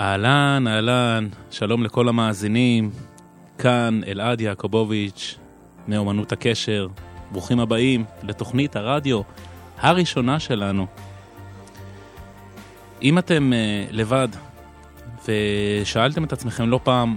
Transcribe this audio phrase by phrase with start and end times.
[0.00, 2.90] אהלן, אהלן, שלום לכל המאזינים,
[3.58, 5.38] כאן אלעד יעקובוביץ'
[5.88, 6.88] מאומנות הקשר,
[7.32, 9.20] ברוכים הבאים לתוכנית הרדיו
[9.78, 10.86] הראשונה שלנו.
[13.02, 14.28] אם אתם uh, לבד
[15.28, 17.16] ושאלתם את עצמכם לא פעם,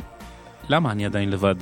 [0.70, 1.56] למה אני עדיין לבד?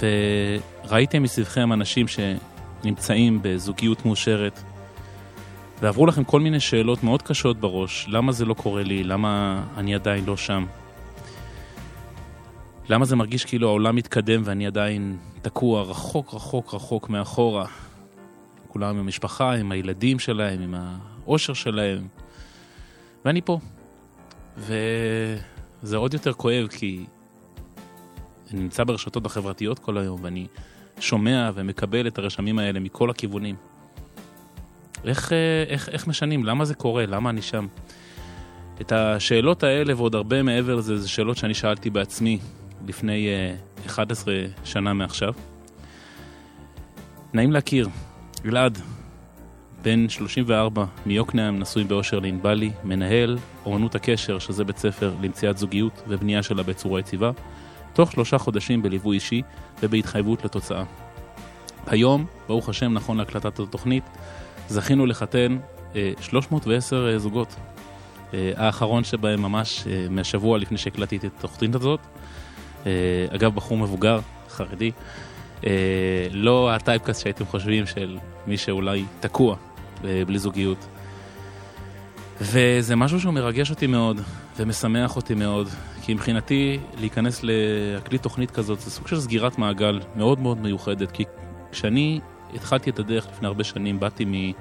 [0.00, 4.62] וראיתם מסביבכם אנשים שנמצאים בזוגיות מאושרת,
[5.80, 9.94] ועברו לכם כל מיני שאלות מאוד קשות בראש, למה זה לא קורה לי, למה אני
[9.94, 10.66] עדיין לא שם?
[12.88, 17.66] למה זה מרגיש כאילו העולם מתקדם ואני עדיין תקוע רחוק רחוק רחוק מאחורה?
[18.68, 22.06] כולם עם המשפחה, עם הילדים שלהם, עם האושר שלהם,
[23.24, 23.58] ואני פה.
[24.56, 27.04] וזה עוד יותר כואב כי
[28.50, 30.46] אני נמצא ברשתות החברתיות כל היום ואני
[31.00, 33.56] שומע ומקבל את הרשמים האלה מכל הכיוונים.
[35.04, 36.44] איך, אה, איך, איך משנים?
[36.44, 37.06] למה זה קורה?
[37.06, 37.66] למה אני שם?
[38.80, 42.38] את השאלות האלה ועוד הרבה מעבר לזה, זה שאלות שאני שאלתי בעצמי
[42.86, 43.28] לפני
[43.84, 44.34] uh, 11
[44.64, 45.34] שנה מעכשיו.
[47.32, 47.88] נעים להכיר,
[48.42, 48.78] גלעד,
[49.82, 56.42] בן 34 מיוקנעם, נשוי באושר לענבלי, מנהל אומנות הקשר, שזה בית ספר למציאת זוגיות ובנייה
[56.42, 57.30] שלה בצורה יציבה,
[57.92, 59.42] תוך שלושה חודשים בליווי אישי
[59.82, 60.84] ובהתחייבות לתוצאה.
[61.86, 64.04] היום, ברוך השם, נכון להקלטת התוכנית,
[64.70, 65.58] זכינו לחתן
[65.96, 67.56] אה, 310 אה, זוגות.
[68.34, 72.00] אה, האחרון שבהם ממש אה, מהשבוע לפני שהקלטתי את התוכנית הזאת.
[72.86, 72.90] אה,
[73.30, 74.90] אגב, בחור מבוגר, חרדי.
[75.66, 75.70] אה,
[76.32, 79.56] לא הטייפקאסט שהייתם חושבים של מי שאולי תקוע
[80.04, 80.86] אה, בלי זוגיות.
[82.40, 84.20] וזה משהו שהוא מרגש אותי מאוד
[84.56, 85.68] ומשמח אותי מאוד,
[86.02, 91.24] כי מבחינתי להיכנס להקליט תוכנית כזאת זה סוג של סגירת מעגל מאוד מאוד מיוחדת, כי
[91.72, 92.20] כשאני
[92.54, 94.52] התחלתי את הדרך לפני הרבה שנים, באתי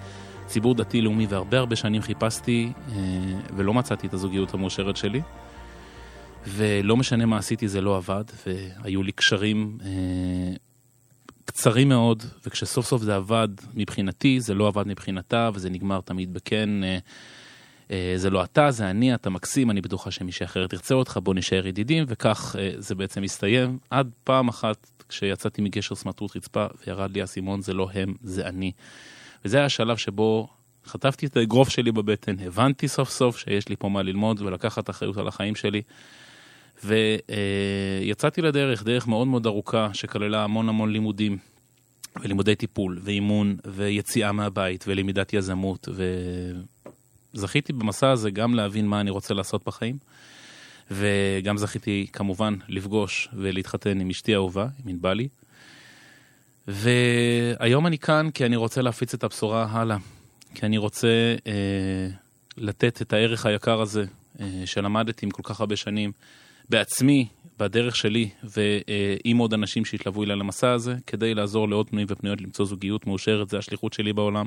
[0.45, 2.95] מציבור דתי-לאומי והרבה הרבה שנים חיפשתי אה,
[3.55, 5.21] ולא מצאתי את הזוגיות המאושרת שלי.
[6.47, 9.89] ולא משנה מה עשיתי, זה לא עבד, והיו לי קשרים אה,
[11.45, 16.69] קצרים מאוד, וכשסוף סוף זה עבד מבחינתי, זה לא עבד מבחינתה, וזה נגמר תמיד בכן.
[16.83, 21.33] אה, זה לא אתה, זה אני, אתה מקסים, אני בטוחה שמישהי אחר תרצה אותך, בוא
[21.33, 23.77] נשאר ידידים, וכך זה בעצם הסתיים.
[23.89, 28.71] עד פעם אחת, כשיצאתי מגשר סמרטוט רצפה וירד לי האסימון, זה לא הם, זה אני.
[29.45, 30.47] וזה היה השלב שבו
[30.85, 35.17] חטפתי את האגרוף שלי בבטן, הבנתי סוף סוף שיש לי פה מה ללמוד ולקחת אחריות
[35.17, 35.81] על החיים שלי.
[36.83, 41.37] ויצאתי לדרך, דרך מאוד מאוד ארוכה, שכללה המון המון לימודים,
[42.21, 45.87] ולימודי טיפול, ואימון, ויציאה מהבית, ולמידת יזמות,
[47.33, 49.97] וזכיתי במסע הזה גם להבין מה אני רוצה לעשות בחיים,
[50.91, 55.27] וגם זכיתי כמובן לפגוש ולהתחתן עם אשתי האהובה, עם ענבלי.
[56.67, 59.97] והיום אני כאן כי אני רוצה להפיץ את הבשורה הלאה,
[60.55, 62.07] כי אני רוצה אה,
[62.57, 64.05] לתת את הערך היקר הזה
[64.39, 66.11] אה, שלמדתי עם כל כך הרבה שנים.
[66.69, 67.27] בעצמי,
[67.59, 72.65] בדרך שלי, ועם עוד אנשים שהתלוו אליי למסע הזה, כדי לעזור לעוד פנויים ופנויות למצוא
[72.65, 74.45] זוגיות מאושרת, זה השליחות שלי בעולם.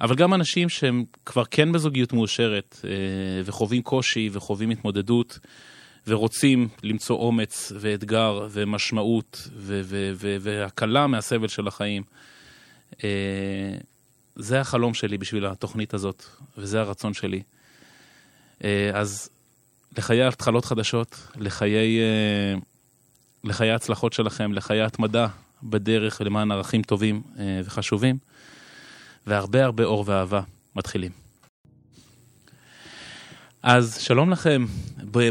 [0.00, 2.80] אבל גם אנשים שהם כבר כן בזוגיות מאושרת,
[3.44, 5.38] וחווים קושי וחווים התמודדות,
[6.06, 9.48] ורוצים למצוא אומץ ואתגר ומשמעות
[10.40, 12.02] והקלה מהסבל של החיים.
[14.36, 16.24] זה החלום שלי בשביל התוכנית הזאת,
[16.58, 17.42] וזה הרצון שלי.
[18.94, 19.30] אז
[19.98, 21.98] לחיי התחלות חדשות, לחיי,
[23.44, 25.26] לחיי ההצלחות שלכם, לחיי התמדה
[25.62, 27.22] בדרך למען ערכים טובים
[27.64, 28.18] וחשובים,
[29.26, 30.40] והרבה הרבה אור ואהבה
[30.76, 31.29] מתחילים.
[33.62, 34.64] אז שלום לכם,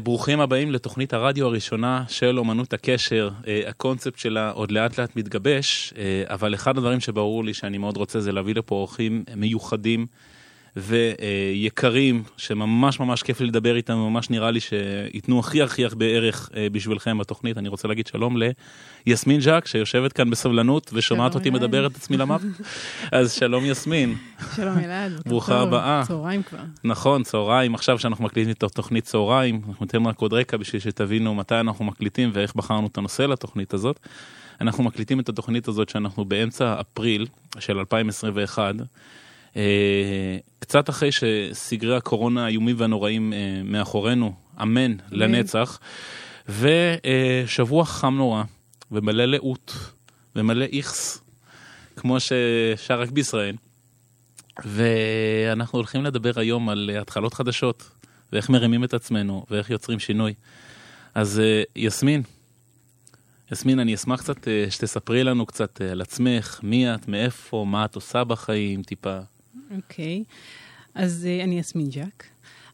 [0.03, 3.29] ברוכים הבאים לתוכנית הרדיו הראשונה של אומנות הקשר.
[3.67, 5.93] הקונספט שלה עוד לאט לאט מתגבש,
[6.25, 10.05] אבל אחד הדברים שברור לי שאני מאוד רוצה זה להביא לפה אורחים מיוחדים.
[10.75, 16.49] ויקרים, שממש ממש כיף לי לדבר איתם, ממש נראה לי שייתנו הכי הכי הרבה ערך
[16.71, 17.57] בשבילכם בתוכנית.
[17.57, 18.37] אני רוצה להגיד שלום
[19.07, 22.41] ליסמין ז'אק, שיושבת כאן בסבלנות ושומעת אותי מדבר את עצמי למוות.
[23.11, 24.15] אז שלום יסמין.
[24.55, 25.11] שלום אלעד.
[25.25, 26.03] ברוכה הבאה.
[26.07, 26.59] צהריים כבר.
[26.83, 27.75] נכון, צהריים.
[27.75, 31.85] עכשיו שאנחנו מקליטים את התוכנית צהריים, אנחנו ניתן רק עוד רקע בשביל שתבינו מתי אנחנו
[31.85, 33.99] מקליטים ואיך בחרנו את הנושא לתוכנית הזאת.
[34.61, 37.25] אנחנו מקליטים את התוכנית הזאת שאנחנו באמצע אפריל
[37.59, 38.75] של 2021.
[40.59, 45.79] קצת אחרי שסגרי הקורונה האיומים והנוראים מאחורינו, אמן לנצח,
[46.49, 48.43] ושבוע חם נורא,
[48.91, 49.75] ומלא לאות,
[50.35, 51.23] ומלא איכס,
[51.95, 53.55] כמו ששר רק בישראל.
[54.65, 57.89] ואנחנו הולכים לדבר היום על התחלות חדשות,
[58.33, 60.33] ואיך מרימים את עצמנו, ואיך יוצרים שינוי.
[61.15, 61.41] אז
[61.75, 62.23] יסמין,
[63.51, 68.23] יסמין, אני אשמח קצת שתספרי לנו קצת על עצמך, מי את, מאיפה, מה את עושה
[68.23, 69.19] בחיים, טיפה.
[69.75, 70.23] אוקיי.
[70.95, 72.25] אז uh, אני יסמין ג'אק.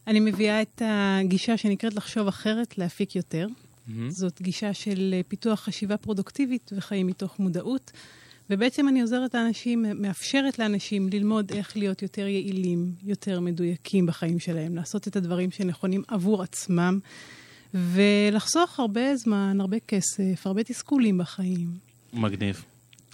[0.06, 3.46] אני מביאה את הגישה שנקראת לחשוב אחרת, להפיק יותר.
[3.46, 3.92] Mm-hmm.
[4.08, 7.92] זאת גישה של אה, פיתוח חשיבה פרודוקטיבית וחיים מתוך מודעות.
[8.50, 14.76] ובעצם אני עוזרת לאנשים, מאפשרת לאנשים ללמוד איך להיות יותר יעילים, יותר מדויקים בחיים שלהם,
[14.76, 16.98] לעשות את הדברים שנכונים עבור עצמם,
[17.74, 21.68] ולחסוך הרבה זמן, הרבה כסף, הרבה תסכולים בחיים.
[22.12, 22.64] מגניב.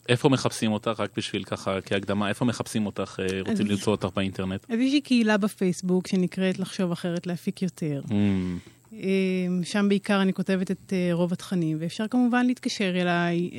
[0.09, 4.65] איפה מחפשים אותך, רק בשביל ככה, כהקדמה, איפה מחפשים אותך, אה, רוצים למצוא אותך באינטרנט?
[4.69, 8.03] אז יש לי קהילה בפייסבוק שנקראת לחשוב אחרת, להפיק יותר.
[8.09, 8.13] Mm.
[9.63, 13.51] שם בעיקר אני כותבת את אה, רוב התכנים, ואפשר כמובן להתקשר אליי.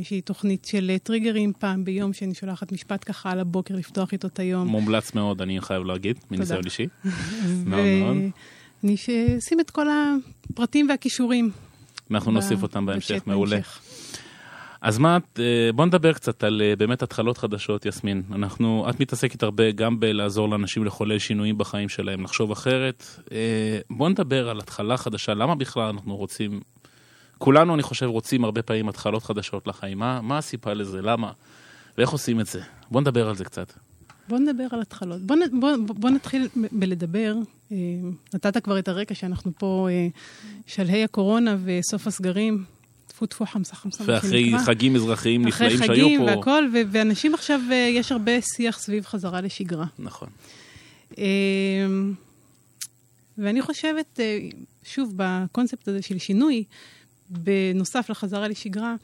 [0.00, 4.28] יש לי תוכנית של טריגרים פעם ביום, שאני שולחת משפט ככה על הבוקר, לפתוח איתו
[4.28, 4.68] את היום.
[4.68, 6.86] מומלץ מאוד, אני חייב להגיד, מניסיון אישי.
[7.66, 8.16] מאוד מאוד.
[8.84, 8.96] אני
[9.38, 11.50] אשים את כל הפרטים והכישורים.
[12.10, 13.58] אנחנו נוסיף אותם בהמשך, מעולה.
[14.86, 18.22] אז מה, אה, בוא נדבר קצת על אה, באמת התחלות חדשות, יסמין.
[18.32, 23.04] אנחנו, את מתעסקת הרבה גם בלעזור לאנשים לחולל שינויים בחיים שלהם, לחשוב אחרת.
[23.32, 26.60] אה, בוא נדבר על התחלה חדשה, למה בכלל אנחנו רוצים,
[27.38, 29.98] כולנו אני חושב רוצים הרבה פעמים התחלות חדשות לחיים.
[29.98, 31.32] מה, מה הסיבה לזה, למה,
[31.98, 32.60] ואיך עושים את זה?
[32.90, 33.72] בוא נדבר על זה קצת.
[34.28, 35.22] בוא נדבר על התחלות.
[35.22, 37.34] בוא, בוא, בוא נתחיל בלדבר.
[38.34, 39.88] נתת כבר את הרקע שאנחנו פה
[40.66, 42.75] שלהי הקורונה וסוף הסגרים.
[43.16, 44.04] טפו טפו חמסה חמסה.
[44.06, 45.92] ואחרי חגים אזרחיים נפלאים שהיו פה.
[45.92, 49.86] אחרי חגים והכל, ואנשים עכשיו, אה, יש הרבה שיח סביב חזרה לשגרה.
[49.98, 50.28] נכון.
[51.18, 51.24] אמ,
[53.38, 54.38] ואני חושבת, אה,
[54.84, 56.64] שוב, בקונספט הזה של שינוי,
[57.30, 58.94] בנוסף לחזרה לשגרה,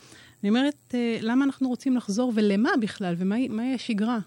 [0.43, 4.19] אני אומרת, אה, למה אנחנו רוצים לחזור ולמה בכלל, ומהי השגרה?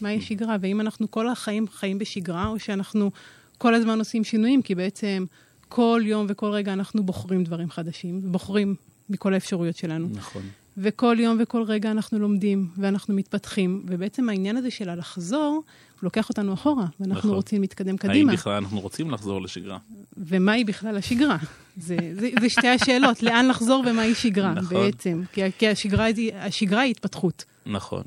[0.00, 0.56] מהי השגרה?
[0.60, 3.10] והאם אנחנו כל החיים חיים בשגרה, או שאנחנו
[3.58, 5.24] כל הזמן עושים שינויים, כי בעצם
[5.68, 8.74] כל יום וכל רגע אנחנו בוחרים דברים חדשים, בוחרים
[9.10, 10.08] מכל האפשרויות שלנו.
[10.14, 10.42] נכון.
[10.76, 15.62] וכל יום וכל רגע אנחנו לומדים ואנחנו מתפתחים, ובעצם העניין הזה של הלחזור,
[15.94, 17.30] הוא לוקח אותנו אחורה, ואנחנו נכון.
[17.30, 18.30] רוצים להתקדם קדימה.
[18.30, 19.78] האם בכלל אנחנו רוצים לחזור לשגרה?
[20.16, 21.36] ומהי בכלל השגרה?
[21.76, 24.76] זה, זה, זה שתי השאלות, לאן לחזור ומהי שגרה נכון.
[24.76, 27.44] בעצם, כי, כי השגרה, השגרה היא התפתחות.
[27.66, 28.02] נכון.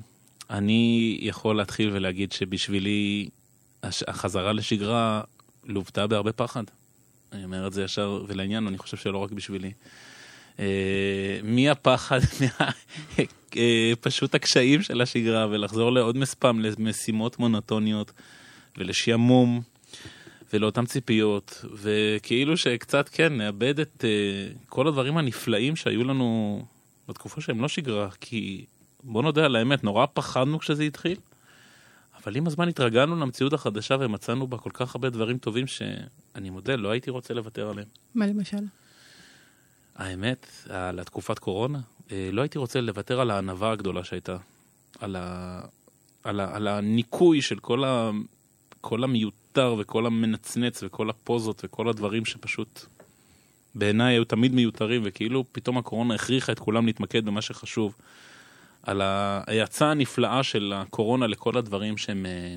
[0.50, 3.30] אני יכול להתחיל ולהגיד שבשבילי
[3.84, 5.22] החזרה לשגרה
[5.66, 6.64] לוותה בהרבה פחד.
[7.32, 9.72] אני אומר את זה ישר ולעניין, אני חושב שלא רק בשבילי.
[10.60, 12.20] אה, מהפחד,
[13.58, 18.12] אה, פשוט הקשיים של השגרה ולחזור לעוד מספם למשימות מונוטוניות
[18.78, 19.62] ולשעמום
[20.54, 26.62] ולאותן ציפיות וכאילו שקצת כן נאבד את אה, כל הדברים הנפלאים שהיו לנו
[27.08, 28.66] בתקופה שהם לא שגרה כי
[29.04, 31.18] בוא נודה על האמת נורא פחדנו כשזה התחיל
[32.24, 36.76] אבל עם הזמן התרגלנו למציאות החדשה ומצאנו בה כל כך הרבה דברים טובים שאני מודה
[36.76, 37.88] לא הייתי רוצה לוותר עליהם.
[38.16, 38.58] מה למשל?
[39.98, 41.80] האמת, על התקופת קורונה,
[42.12, 44.38] אה, לא הייתי רוצה לוותר על הענווה הגדולה שהייתה.
[45.00, 45.62] על, ה...
[46.24, 46.56] על, ה...
[46.56, 48.12] על הניקוי של כל, ה...
[48.82, 52.86] כל המיותר וכל המנצנץ וכל הפוזות וכל הדברים שפשוט
[53.76, 57.96] בעיניי היו תמיד מיותרים, וכאילו פתאום הקורונה הכריחה את כולם להתמקד במה שחשוב.
[58.84, 62.56] על ההאצה הנפלאה של הקורונה לכל הדברים שהם, אה,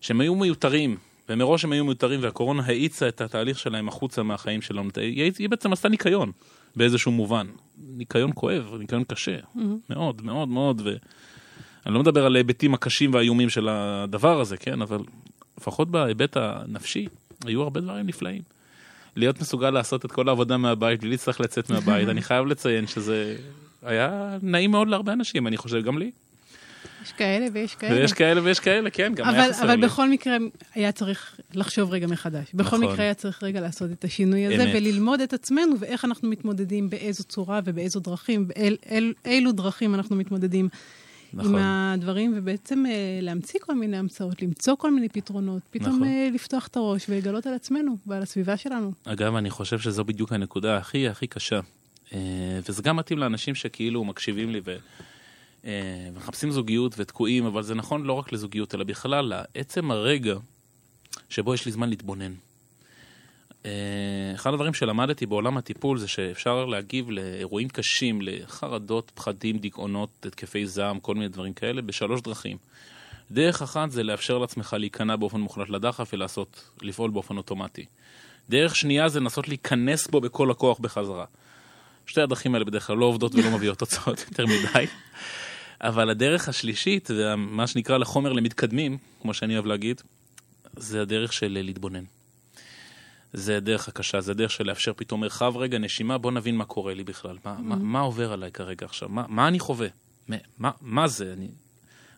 [0.00, 0.96] שהם היו מיותרים,
[1.30, 4.90] ומראש הם היו מיותרים והקורונה האיצה את התהליך שלהם החוצה מהחיים שלנו.
[4.96, 6.32] היא, היא בעצם עשתה ניקיון
[6.76, 7.46] באיזשהו מובן.
[7.78, 9.60] ניקיון כואב, ניקיון קשה, mm-hmm.
[9.90, 14.98] מאוד מאוד מאוד, ואני לא מדבר על ההיבטים הקשים והאיומים של הדבר הזה, כן, אבל
[15.58, 17.06] לפחות בהיבט הנפשי,
[17.44, 18.42] היו הרבה דברים נפלאים.
[19.16, 23.36] להיות מסוגל לעשות את כל העבודה מהבית בלי להצטרך לצאת מהבית, אני חייב לציין שזה
[23.82, 26.10] היה נעים מאוד להרבה אנשים, אני חושב גם לי.
[27.02, 27.94] יש כאלה ויש כאלה.
[27.94, 29.74] ויש כאלה ויש כאלה, כן, גם אבל, היה חסר אבל לי.
[29.74, 30.36] אבל בכל מקרה
[30.74, 32.46] היה צריך לחשוב רגע מחדש.
[32.54, 32.92] בכל נכון.
[32.92, 34.74] מקרה היה צריך רגע לעשות את השינוי הזה, אמת.
[34.74, 40.16] וללמוד את עצמנו ואיך אנחנו מתמודדים, באיזו צורה ובאיזו דרכים, ואילו אל, אל, דרכים אנחנו
[40.16, 40.68] מתמודדים
[41.32, 41.54] נכון.
[41.54, 46.08] עם הדברים, ובעצם אה, להמציא כל מיני המצאות, למצוא כל מיני פתרונות, פתאום נכון.
[46.08, 48.92] אה, לפתוח את הראש ולגלות על עצמנו ועל הסביבה שלנו.
[49.04, 51.60] אגב, אני חושב שזו בדיוק הנקודה הכי הכי קשה.
[52.14, 52.18] אה,
[52.68, 54.76] וזה גם מתאים לאנשים שכאילו מקשיבים לי ו...
[55.64, 59.24] אה, מחפשים זוגיות ותקועים, אבל זה נכון לא רק לזוגיות, אלא בכלל
[59.54, 60.34] לעצם הרגע
[61.28, 62.32] שבו יש לי זמן להתבונן.
[63.66, 63.70] אה,
[64.34, 71.00] אחד הדברים שלמדתי בעולם הטיפול זה שאפשר להגיב לאירועים קשים, לחרדות, פחדים, דיכאונות, התקפי זעם,
[71.00, 72.56] כל מיני דברים כאלה, בשלוש דרכים.
[73.30, 77.84] דרך אחת זה לאפשר לעצמך להיכנע באופן מוחלט לדחף ולעשות, לפעול באופן אוטומטי.
[78.48, 81.24] דרך שנייה זה לנסות להיכנס בו בכל הכוח בחזרה.
[82.06, 84.86] שתי הדרכים האלה בדרך כלל לא עובדות ולא מביאות תוצאות יותר מדי.
[85.80, 90.00] אבל הדרך השלישית, ומה שנקרא לחומר למתקדמים, כמו שאני אוהב להגיד,
[90.76, 92.04] זה הדרך של להתבונן.
[93.32, 96.94] זה הדרך הקשה, זה הדרך של לאפשר פתאום מרחב רגע, נשימה, בוא נבין מה קורה
[96.94, 97.36] לי בכלל.
[97.44, 97.62] מה, mm-hmm.
[97.62, 99.08] מה, מה עובר עליי כרגע עכשיו?
[99.08, 99.88] מה, מה אני חווה?
[100.58, 101.32] מה, מה זה?
[101.32, 101.48] אני...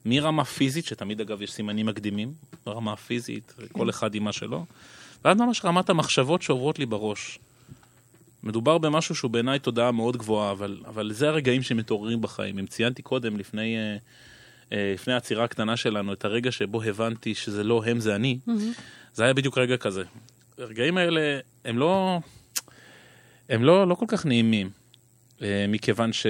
[0.06, 2.32] מרמה פיזית, שתמיד אגב יש סימנים מקדימים,
[2.66, 4.64] רמה פיזית, כל אחד עם מה שלו,
[5.24, 7.38] ועד ממש רמת המחשבות שעוברות לי בראש.
[8.42, 12.58] מדובר במשהו שהוא בעיניי תודעה מאוד גבוהה, אבל, אבל זה הרגעים שמתעוררים בחיים.
[12.58, 13.96] אם ציינתי קודם, לפני, אה,
[14.72, 18.50] אה, לפני העצירה הקטנה שלנו, את הרגע שבו הבנתי שזה לא הם, זה אני, mm-hmm.
[19.14, 20.04] זה היה בדיוק רגע כזה.
[20.58, 22.18] הרגעים האלה הם לא,
[23.48, 24.70] הם לא, לא כל כך נעימים,
[25.42, 26.26] אה, מכיוון ש...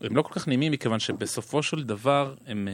[0.00, 2.68] הם לא כל כך נעימים, מכיוון שבסופו של דבר הם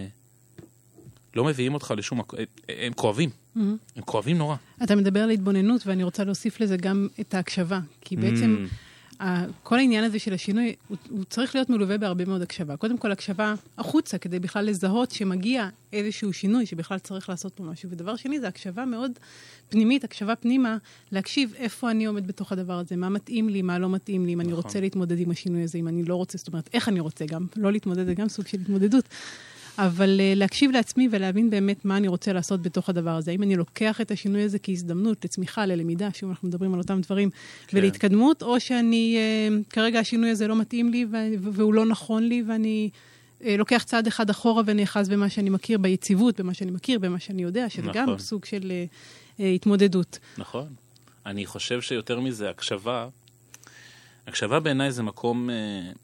[1.35, 3.41] לא מביאים אותך לשום מקום, הם כואבים.
[3.56, 4.56] הם כואבים נורא.
[4.82, 8.66] אתה מדבר על התבוננות, ואני רוצה להוסיף לזה גם את ההקשבה, כי בעצם...
[8.68, 8.75] Mm.
[9.62, 12.76] כל העניין הזה של השינוי, הוא, הוא צריך להיות מלווה בהרבה מאוד הקשבה.
[12.76, 17.90] קודם כל, הקשבה החוצה, כדי בכלל לזהות שמגיע איזשהו שינוי, שבכלל צריך לעשות פה משהו.
[17.90, 19.12] ודבר שני, זה הקשבה מאוד
[19.68, 20.76] פנימית, הקשבה פנימה,
[21.12, 24.40] להקשיב איפה אני עומד בתוך הדבר הזה, מה מתאים לי, מה לא מתאים לי, אם
[24.40, 24.52] נכון.
[24.52, 27.26] אני רוצה להתמודד עם השינוי הזה, אם אני לא רוצה, זאת אומרת, איך אני רוצה
[27.26, 29.04] גם, לא להתמודד, זה גם סוג של התמודדות.
[29.78, 33.30] אבל uh, להקשיב לעצמי ולהבין באמת מה אני רוצה לעשות בתוך הדבר הזה.
[33.30, 37.30] האם אני לוקח את השינוי הזה כהזדמנות לצמיחה, ללמידה, שוב אנחנו מדברים על אותם דברים,
[37.66, 37.78] כן.
[37.78, 41.06] ולהתקדמות, או שאני, uh, כרגע השינוי הזה לא מתאים לי
[41.40, 42.90] והוא לא נכון לי, ואני
[43.40, 47.42] uh, לוקח צעד אחד אחורה ונאחז במה שאני מכיר, ביציבות, במה שאני מכיר, במה שאני
[47.42, 48.06] יודע, שזה נכון.
[48.06, 48.72] גם סוג של
[49.38, 50.18] uh, התמודדות.
[50.38, 50.66] נכון.
[51.26, 53.08] אני חושב שיותר מזה, הקשבה,
[54.26, 55.50] הקשבה בעיניי זה מקום...
[55.50, 55.98] Uh...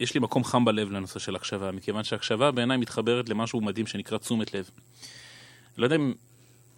[0.00, 4.18] יש לי מקום חם בלב לנושא של הקשבה, מכיוון שהקשבה בעיניי מתחברת למשהו מדהים שנקרא
[4.18, 4.70] תשומת לב.
[5.78, 6.12] לא יודע אם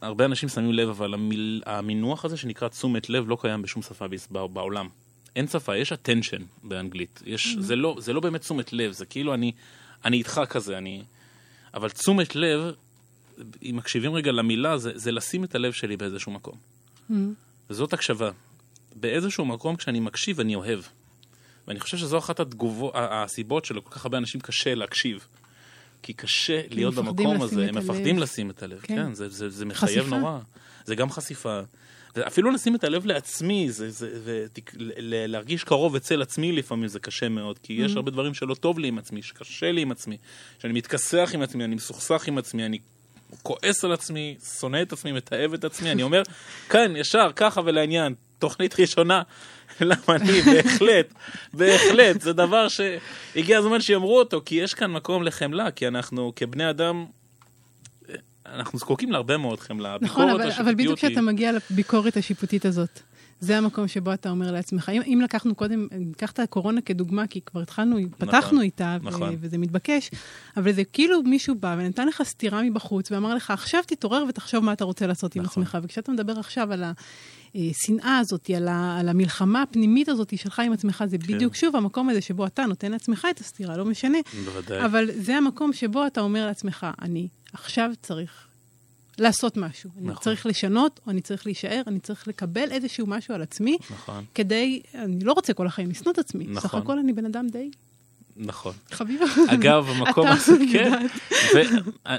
[0.00, 4.06] הרבה אנשים שמים לב, אבל המיל, המינוח הזה שנקרא תשומת לב לא קיים בשום שפה
[4.30, 4.88] בעולם.
[5.36, 7.22] אין שפה, יש attention באנגלית.
[7.26, 7.60] יש, mm-hmm.
[7.60, 9.52] זה, לא, זה לא באמת תשומת לב, זה כאילו אני,
[10.04, 11.02] אני איתך כזה, אני...
[11.74, 12.74] אבל תשומת לב,
[13.62, 16.54] אם מקשיבים רגע למילה, זה, זה לשים את הלב שלי באיזשהו מקום.
[16.54, 17.14] Mm-hmm.
[17.70, 18.30] וזאת הקשבה.
[18.96, 20.80] באיזשהו מקום, כשאני מקשיב, אני אוהב.
[21.68, 25.26] ואני חושב שזו אחת התגובות, הסיבות שלכל כך הרבה אנשים קשה להקשיב.
[26.02, 28.80] כי קשה להיות במקום הזה, הם מפחדים לשים את הלב.
[28.80, 30.18] כן, כן זה, זה, זה מחייב חשיפה.
[30.18, 30.38] נורא.
[30.84, 31.60] זה גם חשיפה.
[32.18, 36.98] אפילו לשים את הלב לעצמי, זה, זה, זה, ל- להרגיש קרוב אצל עצמי לפעמים זה
[37.00, 37.96] קשה מאוד, כי יש mm-hmm.
[37.96, 40.16] הרבה דברים שלא טוב לי עם עצמי, שקשה לי עם עצמי,
[40.58, 42.78] שאני מתכסח עם עצמי, אני מסוכסך עם עצמי, אני
[43.42, 46.22] כועס על עצמי, שונא את עצמי, מתעב את עצמי, אני אומר,
[46.68, 49.22] כן, ישר, ככה ולעניין, תוכנית ראשונה,
[49.80, 51.14] למה אני, בהחלט,
[51.52, 56.70] בהחלט, זה דבר שהגיע הזמן שיאמרו אותו, כי יש כאן מקום לחמלה, כי אנחנו כבני
[56.70, 57.04] אדם,
[58.46, 59.96] אנחנו זקוקים להרבה מאוד חמלה.
[60.00, 63.00] נכון, אבל, אבל בדיוק כשאתה מגיע לביקורת השיפוטית הזאת,
[63.40, 67.40] זה המקום שבו אתה אומר לעצמך, אם, אם לקחנו קודם, ניקח את הקורונה כדוגמה, כי
[67.40, 69.36] כבר התחלנו, פתחנו נכון, איתה, נכון.
[69.40, 70.10] וזה מתבקש,
[70.56, 74.72] אבל זה כאילו מישהו בא ונתן לך סטירה מבחוץ, ואמר לך, עכשיו תתעורר ותחשוב מה
[74.72, 75.42] אתה רוצה לעשות נכון.
[75.42, 75.78] עם עצמך.
[75.82, 76.84] וכשאתה מדבר עכשיו על
[77.54, 81.34] השנאה הזאת, על, ה- על המלחמה הפנימית הזאת שלך עם עצמך, זה כן.
[81.34, 84.18] בדיוק שוב המקום הזה שבו אתה נותן לעצמך את הסטירה, לא משנה.
[84.44, 84.84] בוודאי.
[84.84, 88.46] אבל זה המקום שבו אתה אומר לעצמך, אני עכשיו צריך
[89.18, 89.90] לעשות משהו.
[89.96, 90.08] נכון.
[90.08, 94.24] אני צריך לשנות, או אני צריך להישאר, אני צריך לקבל איזשהו משהו על עצמי, נכון.
[94.34, 96.44] כדי, אני לא רוצה כל החיים לשנוא את עצמי.
[96.48, 96.60] נכון.
[96.70, 97.70] סך הכל אני בן אדם די...
[98.36, 98.72] נכון.
[98.90, 99.24] חביבה.
[99.48, 101.06] אגב, המקום הזה, כן,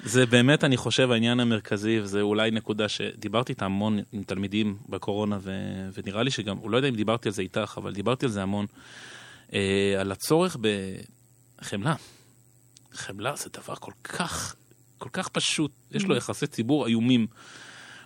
[0.03, 5.37] זה באמת, אני חושב, העניין המרכזי, וזה אולי נקודה שדיברתי איתה המון עם תלמידים בקורונה,
[5.41, 5.51] ו,
[5.93, 8.41] ונראה לי שגם, הוא לא יודע אם דיברתי על זה איתך, אבל דיברתי על זה
[8.41, 8.65] המון,
[9.53, 10.57] אה, על הצורך
[11.61, 11.95] בחמלה.
[12.93, 14.55] חמלה זה דבר כל כך
[14.97, 16.17] כל כך פשוט, יש לו mm.
[16.17, 17.27] יחסי ציבור איומים.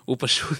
[0.05, 0.57] הוא פשוט,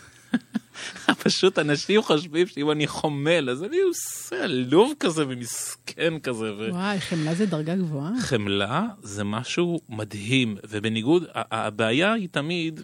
[1.24, 6.54] פשוט אנשים חושבים שאם אני חומל, אז אני עושה עלוב כזה ומסכן כזה.
[6.54, 6.68] ו...
[6.72, 8.12] וואי, חמלה זה דרגה גבוהה.
[8.22, 12.82] חמלה זה משהו מדהים, ובניגוד, הבעיה היא תמיד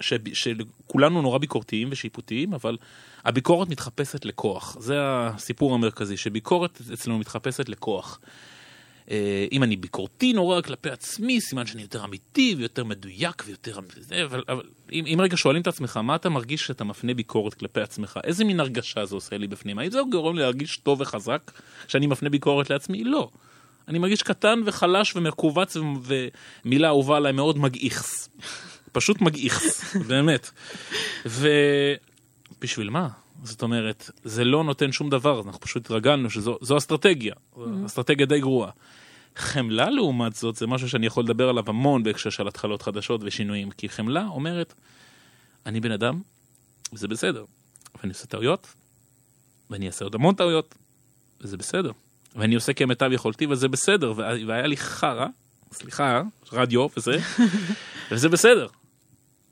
[0.00, 0.12] ש...
[0.32, 2.76] שכולנו נורא ביקורתיים ושיפוטיים, אבל
[3.24, 4.76] הביקורת מתחפשת לכוח.
[4.80, 8.20] זה הסיפור המרכזי, שביקורת אצלנו מתחפשת לכוח.
[9.10, 13.78] אה, אם אני ביקורתי נורא כלפי עצמי, סימן שאני יותר אמיתי ויותר מדויק ויותר...
[14.24, 14.62] אבל, אבל
[14.92, 18.20] אם, אם רגע שואלים את עצמך, מה אתה מרגיש כשאתה מפנה ביקורת כלפי עצמך?
[18.24, 19.78] איזה מין הרגשה זה עושה לי בפנים?
[19.78, 21.50] האם זה גורם לי להרגיש טוב וחזק
[21.86, 23.04] כשאני מפנה ביקורת לעצמי?
[23.04, 23.30] לא.
[23.88, 25.76] אני מרגיש קטן וחלש ומכווץ
[26.64, 28.28] ומילה אהובה עליי מאוד מגעיכס.
[28.92, 30.50] פשוט מגעיכס, באמת.
[31.26, 33.08] ובשביל מה?
[33.44, 37.60] זאת אומרת, זה לא נותן שום דבר, אנחנו פשוט התרגלנו שזו אסטרטגיה, mm-hmm.
[37.86, 38.70] אסטרטגיה די גרועה.
[39.36, 43.70] חמלה לעומת זאת זה משהו שאני יכול לדבר עליו המון בהקשר של התחלות חדשות ושינויים,
[43.70, 44.74] כי חמלה אומרת,
[45.66, 46.20] אני בן אדם,
[46.92, 47.44] וזה בסדר,
[48.00, 48.74] ואני עושה טעויות,
[49.70, 50.74] ואני אעשה עוד המון טעויות,
[51.40, 51.92] וזה בסדר,
[52.36, 55.26] ואני עושה כמיטב יכולתי וזה בסדר, והיה לי חרא,
[55.72, 57.18] סליחה, רדיו וזה,
[58.10, 58.66] וזה בסדר.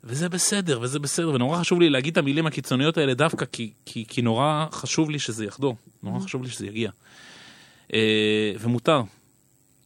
[0.09, 4.05] וזה בסדר, וזה בסדר, ונורא חשוב לי להגיד את המילים הקיצוניות האלה דווקא כי, כי,
[4.09, 6.21] כי נורא חשוב לי שזה יחדור, נורא.
[6.21, 6.91] חשוב לי שזה יגיע.
[7.95, 9.03] אה, ומותר,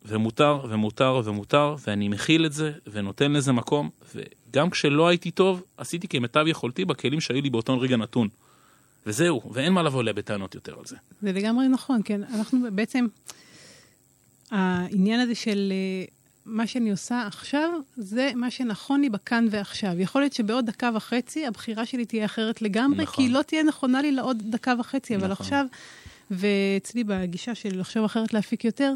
[0.04, 6.08] ומותר ומותר ומותר, ואני מכיל את זה ונותן לזה מקום, וגם כשלא הייתי טוב, עשיתי
[6.08, 8.28] כמיטב יכולתי בכלים שהיו לי באותו רגע נתון.
[9.06, 10.96] וזהו, ואין מה לבוא אליה בטענות יותר על זה.
[11.22, 12.20] זה לגמרי נכון, כן.
[12.34, 13.06] אנחנו בעצם,
[14.50, 16.04] העניין הזה של אה,
[16.50, 20.00] מה שאני עושה עכשיו, זה מה שנכון לי בכאן ועכשיו.
[20.00, 23.14] יכול להיות שבעוד דקה וחצי הבחירה שלי תהיה אחרת לגמרי, נכון.
[23.16, 25.44] כי היא לא תהיה נכונה לי לעוד דקה וחצי, אבל נכון.
[25.46, 25.66] עכשיו,
[26.30, 28.94] ואצלי בגישה של לחשוב אחרת להפיק יותר,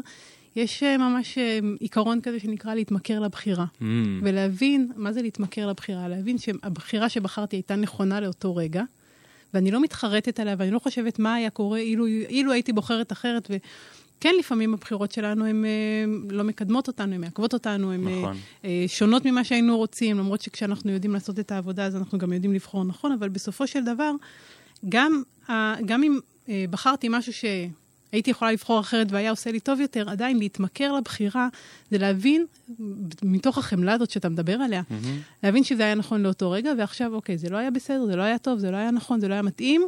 [0.55, 3.65] יש אה, ממש אה, עיקרון כזה שנקרא להתמכר לבחירה.
[3.65, 3.83] Mm.
[4.21, 8.83] ולהבין מה זה להתמכר לבחירה, להבין שהבחירה שבחרתי הייתה נכונה לאותו רגע,
[9.53, 13.51] ואני לא מתחרטת עליה, ואני לא חושבת מה היה קורה אילו, אילו הייתי בוחרת אחרת.
[14.17, 15.69] וכן, לפעמים הבחירות שלנו הן אה,
[16.29, 18.37] לא מקדמות אותנו, הן מעכבות אותנו, הן נכון.
[18.87, 22.83] שונות ממה שהיינו רוצים, למרות שכשאנחנו יודעים לעשות את העבודה, אז אנחנו גם יודעים לבחור
[22.83, 24.11] נכון, אבל בסופו של דבר,
[24.89, 25.23] גם,
[25.85, 26.19] גם אם
[26.69, 27.45] בחרתי משהו ש...
[28.15, 31.47] הייתי יכולה לבחור אחרת והיה עושה לי טוב יותר, עדיין להתמכר לבחירה,
[31.91, 32.45] זה להבין,
[33.23, 35.43] מתוך החמלה הזאת שאתה מדבר עליה, mm-hmm.
[35.43, 38.37] להבין שזה היה נכון לאותו רגע, ועכשיו, אוקיי, זה לא היה בסדר, זה לא היה
[38.37, 39.87] טוב, זה לא היה נכון, זה לא היה מתאים,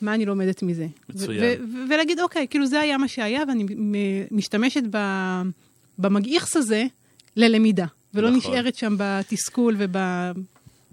[0.00, 0.86] מה אני לומדת מזה?
[1.08, 1.86] מצוין.
[1.90, 3.64] ולהגיד, אוקיי, כאילו זה היה מה שהיה, ואני
[4.30, 4.82] משתמשת
[5.98, 6.84] במגעיכס הזה
[7.36, 8.52] ללמידה, ולא נכון.
[8.52, 9.96] נשארת שם בתסכול וב...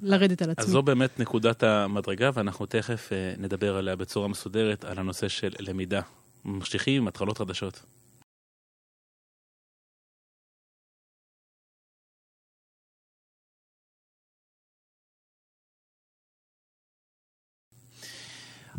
[0.04, 0.66] לרדת על עצמי.
[0.66, 5.54] אז זו באמת נקודת המדרגה, ואנחנו תכף uh, נדבר עליה בצורה מסודרת, על הנושא של
[5.60, 6.02] למידה
[6.46, 7.82] ממשיכים עם התחלות חדשות.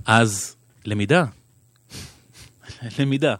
[0.07, 1.25] אז למידה,
[2.99, 3.35] למידה,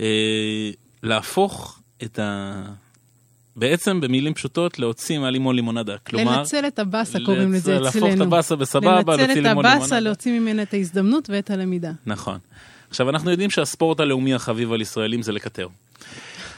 [0.00, 0.70] אה,
[1.02, 2.62] להפוך את ה...
[3.56, 6.38] בעצם במילים פשוטות להוציא מהלימון לימונדה, כלומר...
[6.38, 7.84] לנצל את הבאסה קוראים לזה אצלנו.
[7.84, 9.68] להפוך את הבאסה בסבבה, להוציא לימון לימונדה.
[9.68, 11.92] לנצל את הבאסה, להוציא ממנה את ההזדמנות ואת הלמידה.
[12.06, 12.38] נכון.
[12.90, 15.68] עכשיו, אנחנו יודעים שהספורט הלאומי החביב על ישראלים זה לקטר.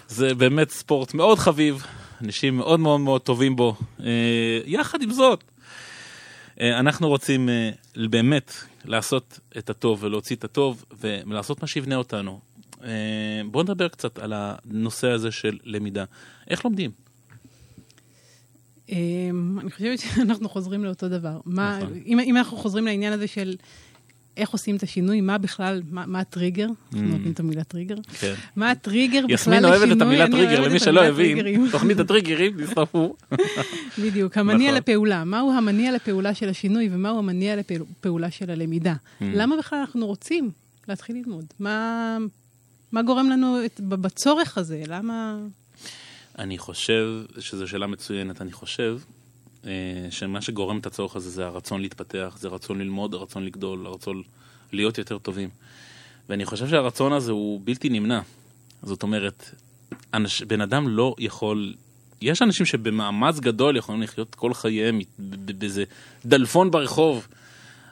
[0.09, 1.87] זה באמת ספורט מאוד חביב,
[2.25, 3.77] אנשים מאוד מאוד מאוד טובים בו.
[4.05, 4.11] אה,
[4.67, 5.45] יחד עם זאת,
[6.61, 8.53] אה, אנחנו רוצים אה, באמת
[8.85, 12.41] לעשות את הטוב ולהוציא את הטוב ולעשות מה שיבנה אותנו.
[13.51, 16.05] בואו נדבר קצת על הנושא הזה של למידה.
[16.49, 16.91] איך לומדים?
[18.91, 21.41] אני חושבת שאנחנו חוזרים לאותו דבר.
[21.47, 21.93] נכון.
[22.07, 23.57] אם אנחנו חוזרים לעניין הזה של
[24.41, 27.13] איך עושים את השינוי, מה בכלל, מה, מה הטריגר, אנחנו mm.
[27.13, 28.35] אוהבים את המילה טריגר, כן.
[28.57, 33.17] מה הטריגר בכלל לשינוי, יסמין אוהבת את המילה טריגר, למי שלא הבין, תוכנית הטריגרים, נשרפו.
[33.99, 34.83] בדיוק, המניע נכון.
[34.83, 38.95] לפעולה, מהו המניע לפעולה של השינוי ומהו המניע לפעולה של הלמידה.
[38.95, 39.25] Mm.
[39.35, 40.51] למה בכלל אנחנו רוצים
[40.89, 41.45] להתחיל ללמוד?
[41.61, 42.19] מה,
[42.93, 44.83] מה גורם לנו את, בצורך הזה?
[44.87, 45.39] למה...
[46.39, 48.99] אני חושב שזו שאלה מצוינת, אני חושב
[50.11, 54.23] שמה שגורם את הצורך הזה זה הרצון להתפתח, זה רצון ללמוד, הרצון לגדול, הרצון
[54.73, 55.49] להיות יותר טובים.
[56.29, 58.21] ואני חושב שהרצון הזה הוא בלתי נמנע.
[58.83, 59.51] זאת אומרת,
[60.15, 61.75] אנש, בן אדם לא יכול...
[62.23, 65.85] יש אנשים שבמאמץ גדול יכולים לחיות כל חייהם באיזה
[66.27, 67.27] דלפון ברחוב,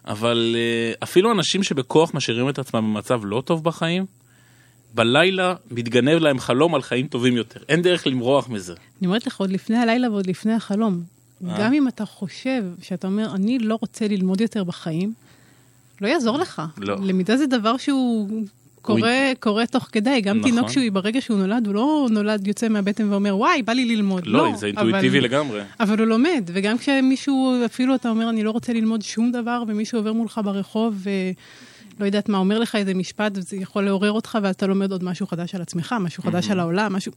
[0.05, 4.07] אבל אה, אפילו אנשים שבכוח משאירים את עצמם במצב לא טוב בחיים,
[4.95, 7.61] בלילה מתגנב להם חלום על חיים טובים יותר.
[7.69, 8.75] אין דרך למרוח מזה.
[9.01, 11.18] אני אומרת לך, עוד לפני הלילה ועוד לפני החלום.
[11.47, 11.57] אה?
[11.59, 15.13] גם אם אתה חושב שאתה אומר, אני לא רוצה ללמוד יותר בחיים,
[16.01, 16.63] לא יעזור לך.
[16.79, 16.97] לא.
[17.03, 18.29] למידה זה דבר שהוא
[18.83, 20.21] קורה, קורה תוך כדי.
[20.21, 20.51] גם נכון.
[20.51, 24.27] תינוק שהוא, ברגע שהוא נולד, הוא לא נולד, יוצא מהבטן ואומר, וואי, בא לי ללמוד.
[24.27, 25.61] לא, לא זה אינטואיטיבי אבל, לגמרי.
[25.81, 29.99] אבל הוא לומד, וגם כשמישהו, אפילו אתה אומר, אני לא רוצה ללמוד שום דבר, ומישהו
[29.99, 31.11] עובר מולך ברחוב, ו...
[32.01, 35.05] לא יודעת מה, אומר לך איזה משפט, וזה יכול לעורר אותך, ואז אתה לומד עוד
[35.05, 37.13] משהו חדש על עצמך, משהו חדש על העולם, משהו...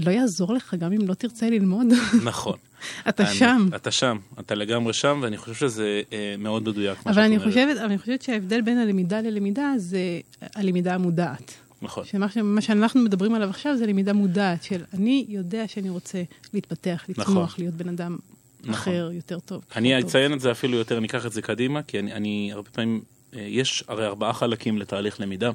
[0.00, 1.86] לא יעזור לך גם אם לא תרצה ללמוד.
[2.24, 2.56] נכון.
[3.08, 3.68] אתה שם.
[3.76, 6.98] אתה שם, אתה לגמרי שם, ואני חושב שזה אה, מאוד מדויק.
[7.06, 10.20] אבל אני חושבת, אני חושבת שההבדל בין הלמידה ללמידה זה
[10.54, 11.54] הלמידה המודעת.
[11.82, 12.04] נכון.
[12.04, 16.22] שמה מה שאנחנו מדברים עליו עכשיו זה למידה מודעת, של אני יודע שאני רוצה
[16.54, 17.64] להתפתח, לצמוח, נכון.
[17.64, 18.16] להיות בן אדם
[18.60, 18.72] נכון.
[18.72, 19.64] אחר, יותר טוב.
[19.76, 22.70] אני אציין את זה אפילו יותר, אני אקח את זה קדימה, כי אני, אני הרבה
[22.70, 23.00] פעמים,
[23.36, 25.50] אה, יש הרי ארבעה חלקים לתהליך למידה.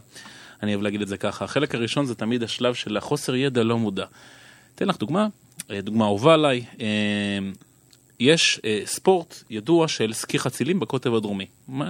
[0.63, 1.45] אני אוהב להגיד את זה ככה.
[1.45, 4.05] החלק הראשון זה תמיד השלב של החוסר ידע לא מודע.
[4.75, 5.27] אתן לך דוגמה,
[5.71, 6.65] אה, דוגמה אהובה עליי.
[6.81, 6.85] אה,
[8.19, 11.45] יש אה, ספורט ידוע של סקי חצילים בקוטב הדרומי.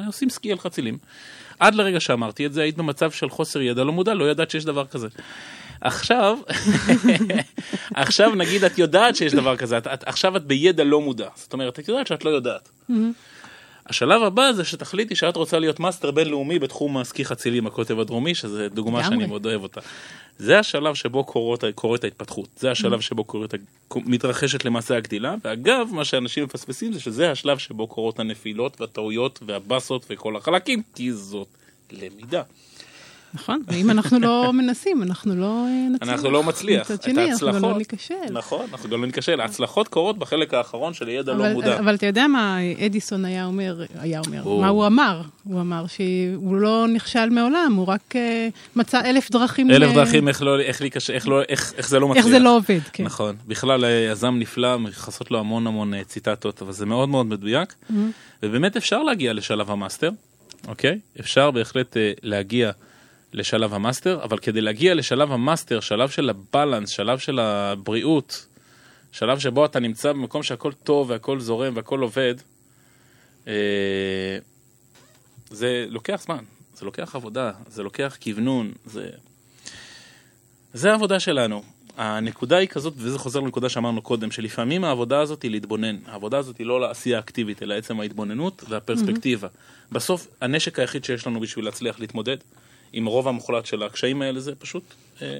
[0.07, 0.97] עושים סקי על חצילים?
[1.59, 4.65] עד לרגע שאמרתי את זה, היית במצב של חוסר ידע לא מודע, לא ידעת שיש
[4.65, 5.07] דבר כזה.
[5.81, 6.37] עכשיו,
[7.95, 11.53] עכשיו נגיד את יודעת שיש דבר כזה, את, את, עכשיו את בידע לא מודע, זאת
[11.53, 12.69] אומרת, את יודעת שאת לא יודעת.
[13.89, 18.69] השלב הבא זה שתחליטי שאת רוצה להיות מאסטר בינלאומי בתחום הסקי חצילים הקוטב הדרומי, שזה
[18.69, 19.81] דוגמה שאני מאוד אוהב אותה.
[20.37, 23.51] זה השלב שבו קורית, קורית ההתפתחות, זה השלב שבו קורית,
[23.95, 30.05] מתרחשת למעשה הגדילה, ואגב, מה שאנשים מפספסים זה שזה השלב שבו קורות הנפילות והטעויות והבאסות
[30.09, 31.47] וכל החלקים, כי זאת
[31.91, 32.41] למידה.
[33.33, 36.09] נכון, ואם אנחנו לא מנסים, אנחנו לא נצליח.
[36.09, 36.91] אנחנו לא מצליח.
[36.91, 38.13] מצד שני, אנחנו גם לא ניכשל.
[38.31, 39.41] נכון, אנחנו גם לא ניכשל.
[39.41, 41.79] ההצלחות קורות בחלק האחרון של ידע לא מודע.
[41.79, 45.21] אבל אתה יודע מה אדיסון היה אומר, היה אומר, מה הוא אמר?
[45.43, 48.13] הוא אמר שהוא לא נכשל מעולם, הוא רק
[48.75, 49.71] מצא אלף דרכים...
[49.71, 52.25] אלף דרכים איך זה לא מצליח.
[52.25, 53.03] איך זה לא עובד, כן.
[53.03, 53.35] נכון.
[53.47, 57.73] בכלל, יזם נפלא, מיוחסות לו המון המון ציטטות, אבל זה מאוד מאוד מדויק.
[58.43, 60.09] ובאמת אפשר להגיע לשלב המאסטר,
[60.67, 60.99] אוקיי?
[61.19, 62.71] אפשר בהחלט להגיע
[63.33, 68.45] לשלב המאסטר, אבל כדי להגיע לשלב המאסטר, שלב של ה balance, שלב של הבריאות,
[69.11, 72.35] שלב שבו אתה נמצא במקום שהכל טוב והכל זורם והכל עובד,
[75.49, 76.43] זה לוקח זמן,
[76.75, 79.09] זה לוקח עבודה, זה לוקח כוונון, זה...
[80.73, 81.63] זה העבודה שלנו.
[81.97, 85.95] הנקודה היא כזאת, וזה חוזר לנקודה שאמרנו קודם, שלפעמים העבודה הזאת היא להתבונן.
[86.05, 89.47] העבודה הזאת היא לא לעשייה אקטיבית, אלא עצם ההתבוננות והפרספקטיבה.
[89.47, 89.93] Mm-hmm.
[89.93, 92.37] בסוף, הנשק היחיד שיש לנו בשביל להצליח להתמודד
[92.93, 94.83] עם רוב המוחלט של הקשיים האלה זה פשוט
[95.21, 95.39] אה,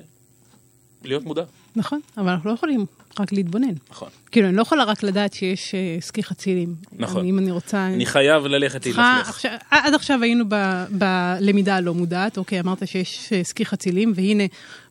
[1.04, 1.44] להיות מודע.
[1.76, 2.86] נכון, אבל אנחנו לא יכולים
[3.20, 3.74] רק להתבונן.
[3.92, 4.10] נכון.
[4.32, 6.76] כאילו, אני לא יכולה רק לדעת שיש אה, סקי חצילים.
[7.00, 7.22] נכון.
[7.22, 7.88] אני, אם אני רוצה...
[7.88, 9.30] אני חייב ללכת להילכלך.
[9.30, 14.44] עכשיו, עד עכשיו היינו ב, בלמידה הלא מודעת, אוקיי, אמרת שיש אה, סקי חצילים, והנה,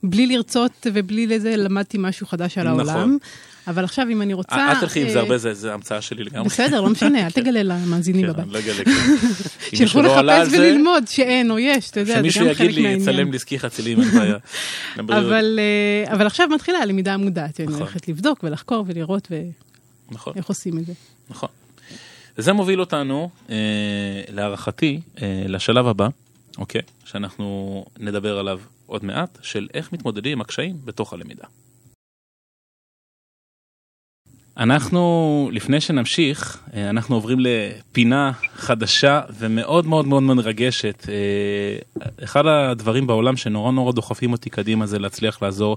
[0.03, 2.87] בלי לרצות ובלי לזה, למדתי משהו חדש על העולם.
[2.87, 3.19] נכון.
[3.69, 4.71] אבל עכשיו, אם אני רוצה...
[4.71, 6.49] אל תלכי עם זה הרבה, זה המצאה שלי לגמרי.
[6.49, 8.45] בסדר, לא משנה, אל תגלה למאזינים כן, בבית.
[8.45, 8.97] אני לא אגלה כלום.
[9.75, 12.71] שילכו לחפש וללמוד שאין או יש, אתה יודע, זה גם חלק שמישהו מהעניין.
[12.71, 14.37] יגיד לי, יצלם לי סקי חצילים, אין בעיה.
[14.99, 17.81] אבל, אה, אבל עכשיו מתחילה הלמידה המודעת, אני נכון.
[17.81, 19.29] הולכת לבדוק ולחקור ולראות
[20.11, 20.93] נכון, ואיך עושים את זה.
[21.31, 21.49] נכון.
[22.39, 26.09] וזה מוביל אותנו, אה, להערכתי, אה, לשלב הבא,
[26.59, 26.83] אוקיי?
[27.05, 31.45] שאנחנו נדבר עליו עוד מעט, של איך מתמודדים עם הקשיים בתוך הלמידה.
[34.57, 41.07] אנחנו, לפני שנמשיך, אה, אנחנו עוברים לפינה חדשה ומאוד מאוד מאוד מרגשת.
[41.09, 45.77] אה, אחד הדברים בעולם שנורא נורא דוחפים אותי קדימה זה להצליח לעזור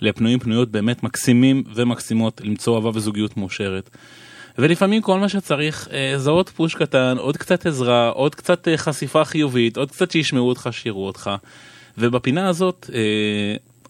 [0.00, 3.90] לפנויים פנויות באמת מקסימים ומקסימות למצוא אהבה וזוגיות מאושרת.
[4.58, 9.24] ולפעמים כל מה שצריך אה, זה עוד פוש קטן, עוד קצת עזרה, עוד קצת חשיפה
[9.24, 11.30] חיובית, עוד קצת שישמעו אותך, שיראו אותך.
[11.98, 12.90] ובפינה הזאת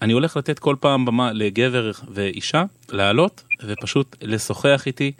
[0.02, 5.12] אני הולך לתת כל פעם במה לגבר ואישה לעלות ופשוט לשוחח איתי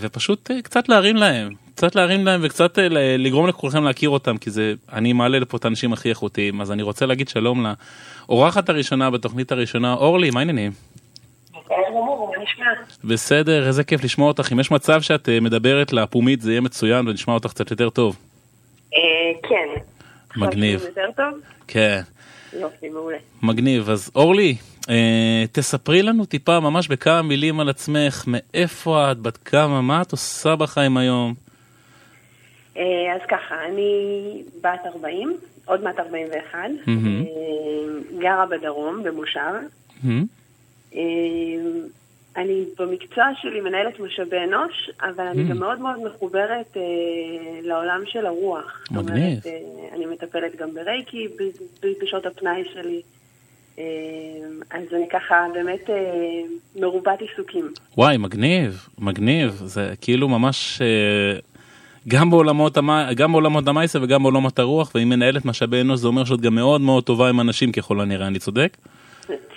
[0.00, 2.78] ופשוט קצת להרים להם, קצת להרים להם וקצת
[3.18, 6.82] לגרום לכולכם להכיר אותם כי זה, אני מעלה לפה את האנשים הכי איכותיים אז אני
[6.82, 7.66] רוצה להגיד שלום
[8.28, 10.72] לאורחת הראשונה בתוכנית הראשונה, אורלי, מה העניינים?
[13.04, 14.52] בסדר, איזה כיף לשמוע אותך.
[14.52, 18.16] אם יש מצב שאת מדברת לפומית זה יהיה מצוין ונשמע אותך קצת יותר טוב.
[19.48, 19.80] כן.
[20.36, 20.82] מגניב.
[20.82, 21.40] יותר טוב?
[21.68, 22.00] כן.
[22.60, 23.16] יופי, מעולה.
[23.42, 23.90] מגניב.
[23.90, 24.56] אז אורלי,
[24.90, 30.12] אה, תספרי לנו טיפה, ממש בכמה מילים על עצמך, מאיפה את, בת כמה, מה את
[30.12, 31.34] עושה בחיים היום?
[32.76, 32.82] אה,
[33.14, 34.02] אז ככה, אני
[34.60, 36.88] בת 40, עוד מעט 41, Mm-hmm.
[36.90, 39.40] אה, גרה בדרום, במושב.
[40.94, 41.00] אה,
[42.36, 45.50] אני במקצוע שלי מנהלת משאבי אנוש, אבל אני Mm.
[45.50, 46.82] גם מאוד מאוד מחוברת אה,
[47.62, 48.80] לעולם של הרוח.
[48.90, 49.20] זאת מגניב.
[49.22, 49.60] אומרת, אה,
[49.96, 51.28] אני מטפלת גם ברייקי
[52.02, 53.02] בשעות הפנאי שלי.
[53.78, 53.84] אה,
[54.70, 56.40] אז אני ככה באמת אה,
[56.80, 57.72] מרובת עיסוקים.
[57.96, 61.38] וואי, מגניב, מגניב, זה כאילו ממש אה,
[62.08, 62.90] גם בעולמות, המ...
[63.16, 66.80] גם בעולמות המייסה וגם בעולמות הרוח, ואם מנהלת משאבי אנוש זה אומר שאת גם מאוד
[66.80, 68.76] מאוד טובה עם אנשים ככל הנראה, אני צודק?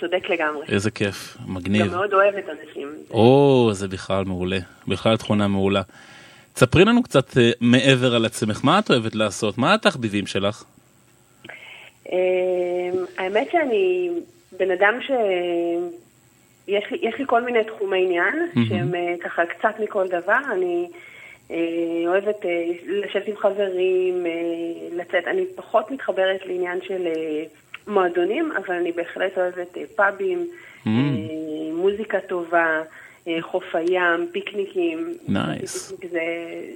[0.00, 0.66] צודק לגמרי.
[0.68, 1.86] איזה כיף, גם מגניב.
[1.86, 2.88] מאוד אוהבת אנשים.
[3.10, 4.58] או, זה בכלל מעולה,
[4.88, 5.82] בכלל תכונה מעולה.
[6.52, 9.58] תספרי לנו קצת אה, מעבר על עצמך, מה את אוהבת לעשות?
[9.58, 10.64] מה התחביבים שלך?
[12.12, 12.16] אה,
[13.18, 14.10] האמת שאני
[14.58, 15.10] בן אדם ש...
[16.68, 18.68] יש לי, יש לי כל מיני תחומי עניין, מהמם.
[18.68, 20.38] שהם אה, ככה קצת מכל דבר.
[20.52, 20.88] אני
[22.06, 24.32] אוהבת אה, לשבת עם חברים, אה,
[24.96, 25.26] לצאת.
[25.26, 27.42] אני פחות מתחברת לעניין של אה,
[27.86, 30.46] מועדונים, אבל אני בהחלט אוהבת אה, פאבים,
[30.78, 30.88] Mm.
[30.88, 30.92] אה,
[31.74, 32.82] מוזיקה טובה,
[33.28, 35.14] אה, חוף הים, פיקניקים.
[35.28, 35.92] נייס.
[36.10, 36.20] זה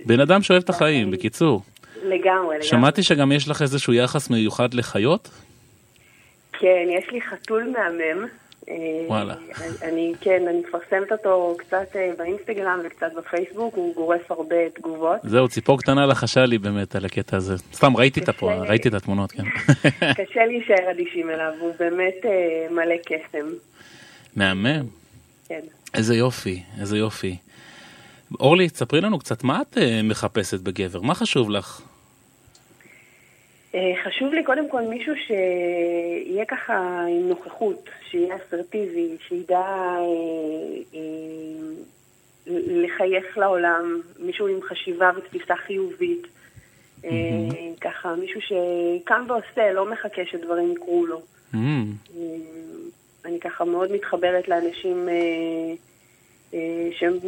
[0.06, 1.62] בן אדם שאוהב את החיים, בקיצור.
[1.96, 2.62] לגמרי, לגמרי.
[2.62, 5.28] שמעתי שגם יש לך איזשהו יחס מיוחד לחיות?
[6.52, 8.26] כן, יש לי חתול מהמם.
[8.68, 8.75] אה,
[9.07, 9.35] וואלה.
[9.83, 15.16] אני, כן, אני מפרסמת אותו קצת אה, באינסטגרם וקצת בפייסבוק, הוא גורף הרבה תגובות.
[15.22, 17.57] זהו, ציפור קטנה לחשה לי באמת על הקטע הזה.
[17.72, 18.48] סתם, ראיתי את הפו...
[18.48, 18.70] קשה.
[18.70, 19.42] ראיתי את התמונות, כן.
[20.25, 23.46] קשה להישאר אדישים אליו, הוא באמת אה, מלא קסם.
[24.37, 24.87] מהמם.
[25.48, 25.61] כן.
[25.94, 27.37] איזה יופי, איזה יופי.
[28.40, 31.01] אורלי, תספרי לנו קצת, מה את אה, מחפשת בגבר?
[31.01, 31.83] מה חשוב לך?
[33.74, 40.02] אה, חשוב לי קודם כל מישהו שיהיה ככה עם נוכחות, שיהיה אסרטיבי, שידע אה,
[40.94, 41.00] אה,
[42.66, 46.26] לחייך לעולם, מישהו עם חשיבה ותפיסה חיובית.
[47.80, 51.22] ככה, מישהו שקם ועושה, לא מחכה שדברים יקרו לו.
[53.24, 55.08] אני ככה מאוד מתחברת לאנשים
[56.92, 57.18] שהם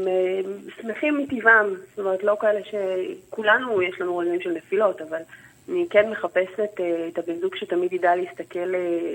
[0.81, 5.23] שמחים מטבעם, זאת אומרת, לא כאלה שכולנו יש לנו רגעים של נפילות, אבל
[5.69, 8.75] אני כן מחפשת את הבן זוג שתמיד ידע להסתכל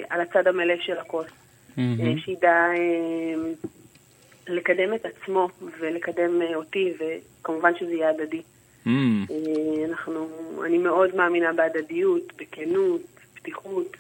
[0.10, 1.28] על הצד המלא של הכוס.
[1.78, 2.26] mm-hmm.
[2.26, 2.68] שידע
[4.48, 5.48] לקדם את עצמו
[5.80, 8.42] ולקדם אותי, וכמובן שזה יהיה הדדי.
[8.86, 8.90] Mm.
[9.90, 10.28] אנחנו,
[10.66, 13.02] אני מאוד מאמינה בהדדיות, בכנות,
[13.34, 13.98] פתיחות.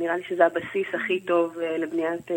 [0.00, 2.30] נראה לי שזה הבסיס הכי טוב לבניית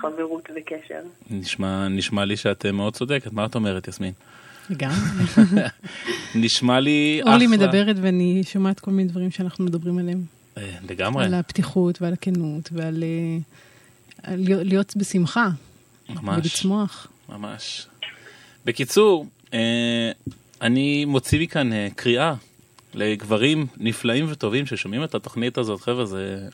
[0.00, 1.00] חברות וקשר.
[1.30, 4.12] נשמע, נשמע לי שאת מאוד צודקת, מה את אומרת, יסמין?
[4.70, 4.96] לגמרי.
[6.34, 7.32] נשמע לי אחלה.
[7.32, 10.24] אורלי מדברת ואני שומעת כל מיני דברים שאנחנו מדברים עליהם.
[10.88, 11.24] לגמרי.
[11.24, 13.04] על הפתיחות ועל הכנות ועל
[14.38, 15.48] להיות בשמחה.
[16.08, 16.38] ממש.
[16.38, 17.06] ולצמוח.
[17.28, 17.86] ממש.
[18.64, 19.26] בקיצור,
[20.62, 22.34] אני מוציא מכאן קריאה
[22.94, 26.48] לגברים נפלאים וטובים ששומעים את התוכנית הזאת, חבר'ה, זה...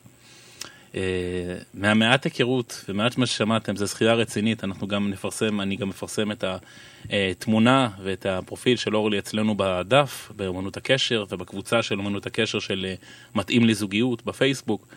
[1.74, 6.44] מהמעט היכרות ומעט מה ששמעתם, זה זכייה רצינית, אנחנו גם נפרסם, אני גם מפרסם את
[7.10, 12.86] התמונה ואת הפרופיל של אורלי אצלנו בדף, באמנות הקשר ובקבוצה של אמנות הקשר של
[13.34, 14.88] מתאים לזוגיות בפייסבוק.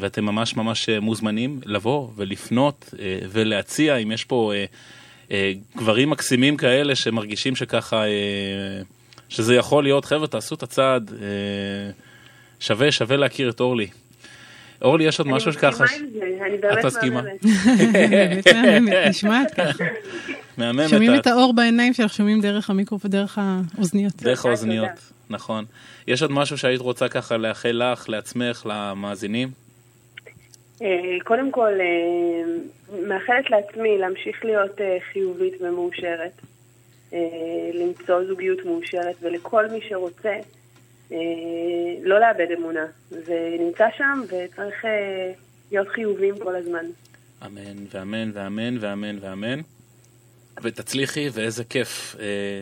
[0.00, 2.94] ואתם ממש ממש מוזמנים לבוא ולפנות
[3.30, 4.52] ולהציע, אם יש פה
[5.76, 8.04] גברים מקסימים כאלה שמרגישים שככה,
[9.28, 11.12] שזה יכול להיות, חבר'ה, תעשו את הצעד,
[12.60, 13.88] שווה, שווה להכיר את אורלי.
[14.84, 15.84] אורלי, יש עוד משהו שככה...
[15.84, 17.42] אני מסכימה עם זה, אני באמת מהממת.
[17.92, 19.84] באמת מהממת, נשמעת ככה.
[20.58, 20.88] מהממת.
[20.88, 24.22] שומעים את האור בעיניים שלך, שומעים דרך המיקרופון, דרך האוזניות.
[24.22, 24.90] דרך האוזניות,
[25.30, 25.64] נכון.
[26.06, 29.48] יש עוד משהו שהיית רוצה ככה לאחל לך, לעצמך, למאזינים?
[31.24, 31.72] קודם כל,
[33.08, 34.80] מאחלת לעצמי להמשיך להיות
[35.12, 36.40] חיובית ומאושרת,
[37.74, 40.34] למצוא זוגיות מאושרת, ולכל מי שרוצה,
[42.02, 42.86] לא לאבד אמונה.
[43.10, 44.84] זה נמצא שם וצריך
[45.70, 46.84] להיות חיוביים כל הזמן.
[47.46, 49.60] אמן ואמן ואמן ואמן ואמן.
[50.62, 52.16] ותצליחי, ואיזה כיף.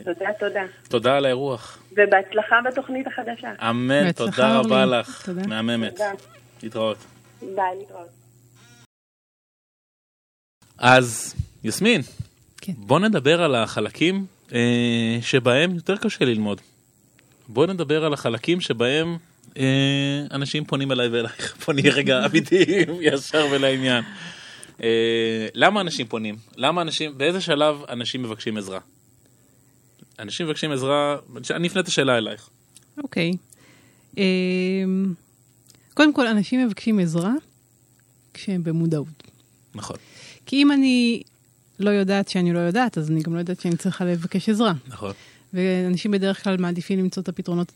[0.04, 0.62] תודה, תודה.
[0.88, 1.82] תודה על האירוח.
[1.92, 3.70] ובהצלחה בתוכנית החדשה.
[3.70, 5.26] אמן, תודה רבה לך.
[5.26, 5.46] תודה.
[5.46, 5.92] מהממת.
[5.92, 6.12] תודה.
[6.62, 6.98] להתראות.
[7.40, 8.08] ביי, להתראות.
[10.78, 11.34] אז,
[11.64, 12.00] יסמין,
[12.60, 12.72] כן.
[12.76, 16.60] בוא נדבר על החלקים אה, שבהם יותר קשה ללמוד.
[17.48, 19.16] בוא נדבר על החלקים שבהם
[19.56, 21.56] אה, אנשים פונים אליי ואלייך.
[21.74, 24.04] נהיה רגע אמיתיים, ישר ולעניין.
[24.82, 26.36] אה, למה אנשים פונים?
[26.56, 28.78] למה אנשים, באיזה שלב אנשים מבקשים עזרה?
[30.18, 31.16] אנשים מבקשים עזרה,
[31.50, 32.48] אני אפנה את השאלה אלייך.
[33.02, 33.32] אוקיי.
[34.18, 34.24] אה,
[35.94, 37.32] קודם כל, אנשים מבקשים עזרה
[38.34, 39.22] כשהם במודעות.
[39.74, 39.96] נכון.
[40.46, 41.22] כי אם אני
[41.78, 44.72] לא יודעת שאני לא יודעת, אז אני גם לא יודעת שאני צריכה לבקש עזרה.
[44.86, 45.12] נכון.
[45.54, 47.72] ואנשים בדרך כלל מעדיפים למצוא את הפתרונות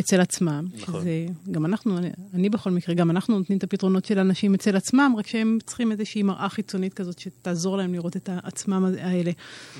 [0.00, 1.00] אצל עצמם, נכון.
[1.00, 4.76] שזה, גם אנחנו, אני, אני בכל מקרה, גם אנחנו נותנים את הפתרונות של אנשים אצל
[4.76, 9.30] עצמם, רק שהם צריכים איזושהי מראה חיצונית כזאת שתעזור להם לראות את עצמם האלה.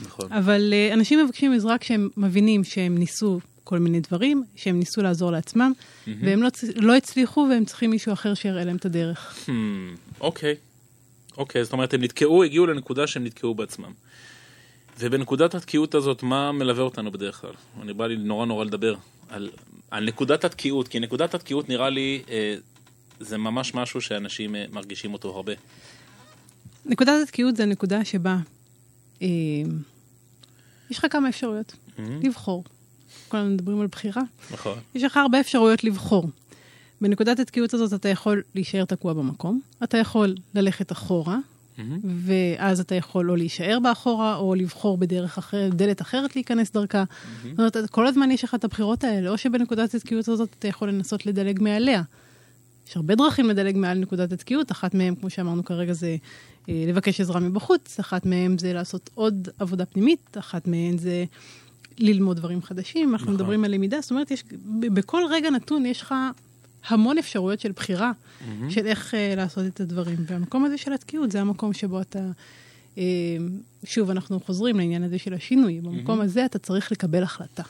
[0.03, 0.33] נכון.
[0.33, 5.31] אבל uh, אנשים מבקשים עזרה כשהם מבינים שהם ניסו כל מיני דברים, שהם ניסו לעזור
[5.31, 6.11] לעצמם, mm-hmm.
[6.23, 9.47] והם לא, לא הצליחו והם צריכים מישהו אחר שיראה להם את הדרך.
[9.47, 9.51] Hmm,
[10.21, 10.55] אוקיי.
[11.37, 13.93] אוקיי, זאת אומרת, הם נתקעו, הגיעו לנקודה שהם נתקעו בעצמם.
[14.99, 17.55] ובנקודת התקיעות הזאת, מה מלווה אותנו בדרך כלל?
[17.83, 18.95] אני בא לי נורא נורא לדבר
[19.29, 19.51] על,
[19.91, 22.55] על נקודת התקיעות, כי נקודת התקיעות נראה לי, אה,
[23.21, 25.53] זה ממש משהו שאנשים אה, מרגישים אותו הרבה.
[26.87, 28.37] נקודת התקיעות זה הנקודה שבה
[29.23, 29.29] אה,
[30.91, 32.27] יש לך כמה אפשרויות Mm-hmm.
[32.27, 32.65] לבחור.
[33.29, 34.23] כולנו מדברים על בחירה.
[34.51, 34.79] נכון.
[34.95, 36.29] יש לך הרבה אפשרויות לבחור.
[37.01, 41.39] בנקודת התקיעות הזאת אתה יכול להישאר תקוע במקום, אתה יכול ללכת אחורה,
[41.79, 41.81] Mm-hmm.
[42.05, 47.05] ואז אתה יכול או להישאר באחורה, או לבחור בדרך אחרת, דלת אחרת להיכנס דרכה.
[47.05, 47.49] Mm-hmm.
[47.49, 50.89] זאת אומרת, כל הזמן יש לך את הבחירות האלה, או שבנקודת התקיעות הזאת אתה יכול
[50.89, 52.03] לנסות לדלג מעליה.
[52.89, 56.17] יש הרבה דרכים לדלג מעל נקודת התקיעות, אחת מהן, כמו שאמרנו כרגע, זה
[56.69, 61.25] אה, לבקש עזרה מבחוץ, אחת מהן זה לעשות עוד עבודה פנימית, אחת מהן זה
[61.99, 63.35] ללמוד דברים חדשים, אנחנו נכון.
[63.35, 64.45] מדברים על למידה, זאת אומרת, יש,
[64.81, 66.15] בכל רגע נתון יש לך
[66.89, 68.13] המון אפשרויות של בחירה,
[68.45, 68.71] Mm-hmm.
[68.71, 70.17] של איך uh, לעשות את הדברים.
[70.27, 72.19] והמקום הזה של התקיעות זה המקום שבו אתה,
[72.95, 72.99] uh,
[73.85, 77.63] שוב, אנחנו חוזרים לעניין הזה של השינוי, במקום הזה אתה צריך לקבל החלטה.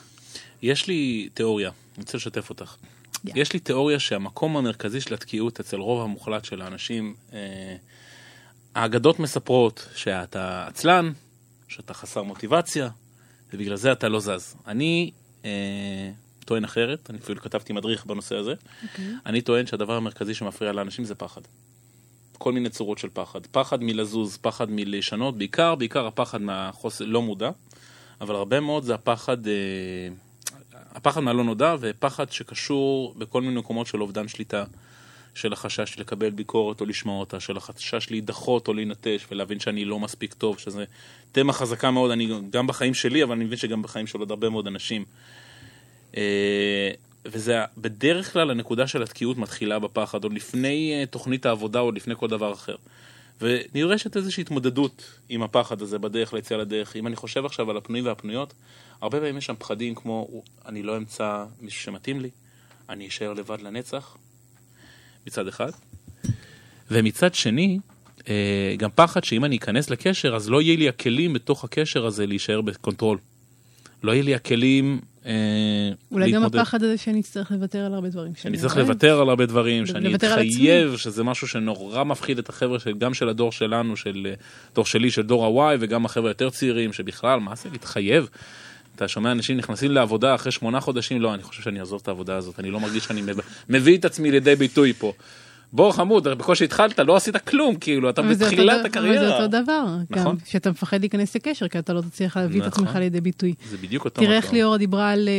[0.61, 2.75] יש לי תיאוריה, אני רוצה לשתף אותך.
[3.25, 3.41] יאללה.
[3.41, 7.75] יש לי תיאוריה שהמקום המרכזי של התקיעות אצל רוב המוחלט של האנשים, אה,
[8.75, 11.11] האגדות מספרות שאתה עצלן,
[11.67, 12.89] שאתה חסר מוטיבציה,
[13.53, 14.55] ובגלל זה אתה לא זז.
[14.67, 15.11] אני
[15.45, 16.11] אה,
[16.45, 18.53] טוען אחרת, אני אפילו כתבתי מדריך בנושא הזה,
[18.83, 19.05] אוקיי.
[19.25, 21.41] אני טוען שהדבר המרכזי שמפריע לאנשים זה פחד.
[22.37, 23.45] כל מיני צורות של פחד.
[23.45, 27.49] פחד מלזוז, פחד מלשנות, בעיקר, בעיקר הפחד מהחוסר, לא מודע,
[28.21, 29.53] אבל הרבה מאוד זה הפחד, אה,
[30.95, 34.63] הפחד מהלא נודע ופחד שקשור בכל מיני מקומות של אובדן שליטה,
[35.35, 39.99] של החשש לקבל ביקורת או לשמוע אותה, של החשש להידחות או להינטש ולהבין שאני לא
[39.99, 40.85] מספיק טוב, שזה
[41.31, 44.49] תמה חזקה מאוד, אני גם בחיים שלי, אבל אני מבין שגם בחיים של עוד הרבה
[44.49, 45.05] מאוד אנשים.
[46.17, 46.91] אה,
[47.25, 52.15] וזה בדרך כלל הנקודה של התקיעות מתחילה בפחד, עוד לפני אה, תוכנית העבודה, או לפני
[52.15, 52.75] כל דבר אחר.
[53.41, 56.95] ונדרשת איזושהי התמודדות עם הפחד הזה בדרך ליציאה לדרך.
[56.95, 58.53] אם אני חושב עכשיו על הפנויים והפנויות,
[59.01, 62.29] הרבה פעמים יש שם פחדים כמו, אני לא אמצא מישהו שמתאים לי,
[62.89, 64.17] אני אשאר לבד לנצח,
[65.27, 65.71] מצד אחד.
[66.91, 67.79] ומצד שני,
[68.27, 72.25] אה, גם פחד שאם אני אכנס לקשר, אז לא יהיה לי הכלים בתוך הקשר הזה
[72.25, 73.17] להישאר ב control.
[74.03, 75.31] לא יהיה לי הכלים אה,
[76.11, 78.31] אולי גם הפחד הזה שאני אצטרך לוותר על הרבה דברים.
[78.35, 83.13] שאני צריך לוותר על הרבה דברים, שאני אתחייב, שזה משהו שנורא מפחיד את החבר'ה, גם
[83.13, 84.27] של הדור שלנו, של
[84.75, 88.29] דור שלי, של דור ה-Y, וגם החבר'ה יותר צעירים, שבכלל, מה זה להתחייב?
[88.95, 92.35] אתה שומע אנשים נכנסים לעבודה אחרי שמונה חודשים, לא, אני חושב שאני אעזוב את העבודה
[92.35, 93.21] הזאת, אני לא מרגיש שאני
[93.69, 95.13] מביא את עצמי לידי ביטוי פה.
[95.75, 99.21] בוא חמוד, בקושי התחלת, לא עשית כלום, כאילו, אתה בתחילת הקריירה.
[99.21, 100.37] אבל זה אותו דבר, נכון?
[100.45, 103.53] שאתה מפחד להיכנס לקשר, כי אתה לא תצליח להביא את עצמך לידי ביטוי.
[103.69, 104.21] זה בדיוק אותו.
[104.21, 105.29] תראה איך ליאורה דיברה על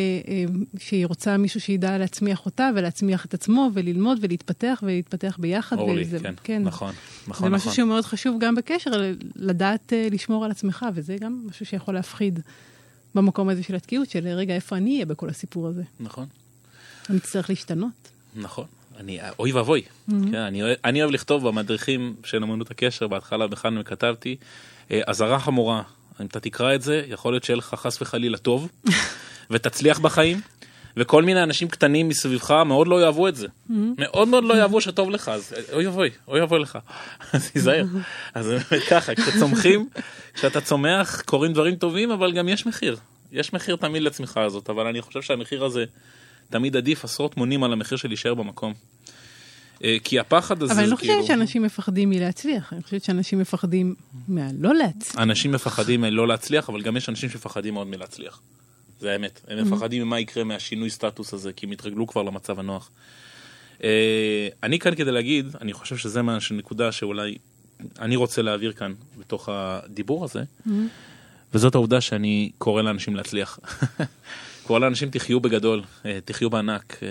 [0.79, 5.79] שהיא רוצה מישהו שידע להצמיח אותה ולהצמיח את עצמו וללמוד ולהתפתח ולהתפתח ביחד.
[5.79, 6.05] אורלי,
[6.43, 6.93] כן, נכון,
[7.29, 7.51] נכון.
[7.51, 8.91] זה משהו שהוא מאוד חשוב גם בקשר,
[9.37, 12.41] לדעת לשמור על עצמך, וזה גם משהו שיכול להפחיד
[13.15, 15.83] במקום הזה של התקיעות, של רגע, איפה אני אהיה בכל הסיפור הזה.
[16.01, 16.27] נכון.
[17.11, 18.09] אני אצטרך להשתנות.
[18.37, 18.65] נכון.
[19.01, 20.13] אני, אוי ואבוי, mm-hmm.
[20.31, 24.37] כן, אני, אני אוהב לכתוב במדריכים של אמנות הקשר, בהתחלה בכלל כתבתי,
[24.91, 25.83] אה, אזהרה חמורה,
[26.21, 28.69] אם אתה תקרא את זה, יכול להיות שיהיה לך חס וחלילה טוב,
[29.51, 30.41] ותצליח בחיים,
[30.97, 33.47] וכל מיני אנשים קטנים מסביבך מאוד לא יאהבו את זה.
[33.47, 33.73] Mm-hmm.
[33.99, 36.79] מאוד מאוד לא יאהבו שטוב לך, אז אוי ואבוי, אוי ואבוי לך.
[37.33, 37.85] אז תיזהר.
[38.35, 38.53] אז
[38.91, 39.89] ככה, כשצומחים,
[40.35, 42.97] כשאתה צומח, קורים דברים טובים, אבל גם יש מחיר.
[43.33, 45.85] יש מחיר תמיד לצמיחה הזאת, אבל אני חושב שהמחיר הזה...
[46.51, 48.75] תמיד עדיף עשרות מונים על המחיר של להישאר במקום.
[49.85, 51.27] אה, כי הפחד הזה, אבל אני לא חושבת כאילו...
[51.27, 53.95] שאנשים מפחדים מלהצליח, אני חושבת שאנשים מפחדים
[54.29, 55.19] מהלא להצליח.
[55.19, 58.41] אנשים מפחדים מלא להצליח, אבל גם יש אנשים שמפחדים מאוד מלהצליח.
[59.01, 59.41] זה האמת.
[59.49, 59.63] הם mm-hmm.
[59.65, 62.91] מפחדים ממה יקרה מהשינוי סטטוס הזה, כי הם התרגלו כבר למצב הנוח.
[63.85, 67.39] אה, אני כאן כדי להגיד, אני חושב שזה מה נקודה שאולי
[67.99, 70.71] אני רוצה להעביר כאן בתוך הדיבור הזה, mm-hmm.
[71.55, 73.59] וזאת העובדה שאני קורא לאנשים להצליח.
[74.67, 77.09] קורא לאנשים תחיו בגדול, אה, תחיו בענק, אה,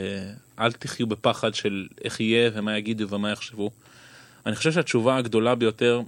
[0.65, 3.71] אל תחיו בפחד של איך יהיה ומה יגידו ומה יחשבו.
[4.45, 6.01] אני חושב שהתשובה הגדולה ביותר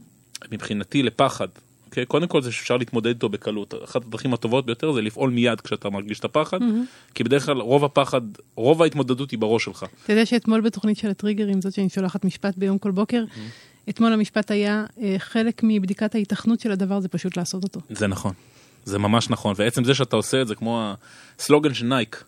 [0.51, 1.59] מבחינתי לפחד, okay?
[1.85, 2.05] אוקיי?
[2.05, 3.73] קודם כל זה שאפשר להתמודד איתו בקלות.
[3.83, 7.13] אחת הדרכים הטובות ביותר זה לפעול מיד כשאתה מרגיש את הפחד, mm-hmm.
[7.15, 8.21] כי בדרך כלל רוב הפחד,
[8.55, 9.85] רוב ההתמודדות היא בראש שלך.
[10.03, 13.89] אתה יודע שאתמול בתוכנית של הטריגרים, זאת שאני שולחת משפט ביום כל בוקר, mm-hmm.
[13.89, 17.79] אתמול המשפט היה, אה, חלק מבדיקת ההיתכנות של הדבר זה פשוט לעשות אותו.
[17.89, 18.33] זה נכון.
[18.87, 20.93] זה ממש נכון, ועצם זה שאתה עושה את זה כמו
[21.39, 22.23] הסלוגן של נייק,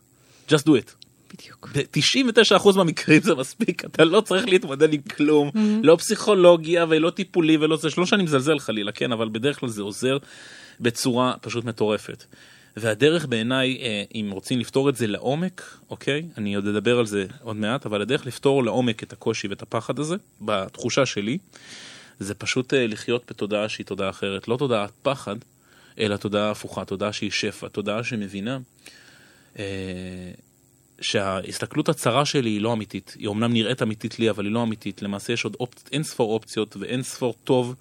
[0.50, 1.06] just do it.
[1.34, 1.70] בדיוק.
[1.76, 5.60] ב-99% מהמקרים זה מספיק, אתה לא צריך להתמודד עם כלום, mm-hmm.
[5.84, 9.82] לא פסיכולוגיה ולא טיפולי ולא זה, שלא שאני מזלזל חלילה, כן, אבל בדרך כלל זה
[9.82, 10.18] עוזר
[10.80, 12.24] בצורה פשוט מטורפת.
[12.78, 17.26] והדרך בעיניי, אה, אם רוצים לפתור את זה לעומק, אוקיי, אני עוד אדבר על זה
[17.42, 21.38] עוד מעט, אבל הדרך לפתור לעומק את הקושי ואת הפחד הזה, בתחושה שלי,
[22.20, 25.36] זה פשוט אה, לחיות בתודעה שהיא תודעה אחרת, לא תודעת פחד,
[26.00, 28.58] אלא תודעה הפוכה, תודעה שהיא שפע, תודעה שמבינה
[29.60, 29.64] אה,
[31.02, 33.16] שההסתכלות הצרה שלי היא לא אמיתית.
[33.20, 35.02] היא אומנם נראית אמיתית לי, אבל היא לא אמיתית.
[35.02, 35.74] למעשה יש עוד אופ...
[35.92, 37.76] אין ספור אופציות ואין ספור טוב,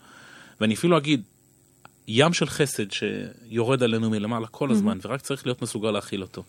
[0.60, 1.22] ואני אפילו אגיד,
[2.08, 5.06] ים של חסד שיורד עלינו מלמעלה כל הזמן, mm-hmm.
[5.06, 6.42] ורק צריך להיות מסוגל להכיל אותו.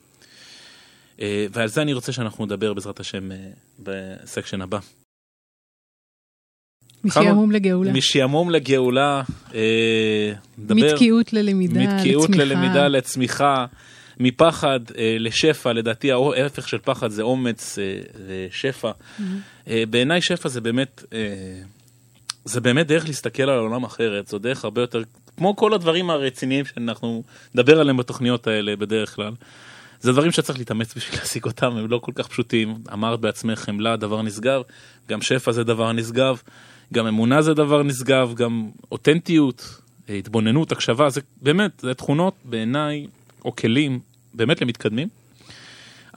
[1.22, 3.38] אה, ועל זה אני רוצה שאנחנו נדבר בעזרת השם אה,
[3.80, 4.80] בסקשן הבא.
[7.04, 7.92] משעמום לגאולה.
[7.94, 9.22] משעמום לגאולה.
[9.56, 13.66] אה, מתקיעות ללמידה, מתקיעות ללמידה, לצמיחה.
[14.20, 18.92] מפחד אה, לשפע, לדעתי ההפך של פחד זה אומץ אה, ושפע.
[18.92, 19.24] Mm-hmm.
[19.68, 21.20] אה, בעיניי שפע זה באמת, אה,
[22.46, 25.02] זה באמת דרך להסתכל על העולם אחרת, זו דרך הרבה יותר,
[25.38, 27.24] כמו כל הדברים הרציניים שאנחנו
[27.56, 29.34] נדבר עליהם בתוכניות האלה בדרך כלל.
[30.02, 32.76] זה דברים שצריך להתאמץ בשביל להשיג אותם, הם לא כל כך פשוטים.
[32.94, 34.62] אמרת בעצמך, חמלה דבר נשגב,
[35.10, 36.42] גם שפע זה דבר נשגב.
[36.94, 43.08] גם אמונה זה דבר נשגב, גם אותנטיות, התבוננות, הקשבה, זה באמת, זה תכונות בעיניי,
[43.46, 44.00] או כלים,
[44.34, 45.08] באמת למתקדמים.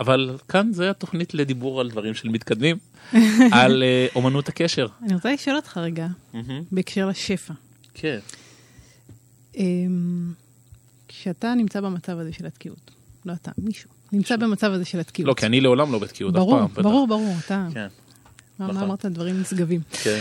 [0.00, 2.76] אבל כאן זה התוכנית לדיבור על דברים של מתקדמים,
[3.52, 4.86] על uh, אומנות הקשר.
[5.02, 6.06] אני רוצה לשאול אותך רגע,
[6.72, 7.54] בהקשר לשפע.
[7.94, 8.18] כן.
[9.54, 9.58] Um,
[11.08, 12.90] כשאתה נמצא במצב הזה של התקיעות,
[13.24, 15.28] לא אתה, מישהו, נמצא במצב הזה של התקיעות.
[15.28, 16.66] לא, כי אני לעולם לא בתקיעות אף פעם.
[16.82, 17.68] ברור, ברור, ברור, אתה...
[17.74, 17.86] כן.
[18.58, 18.82] מה נכון.
[18.82, 19.06] אמרת?
[19.06, 19.80] דברים נשגבים.
[20.02, 20.20] כן.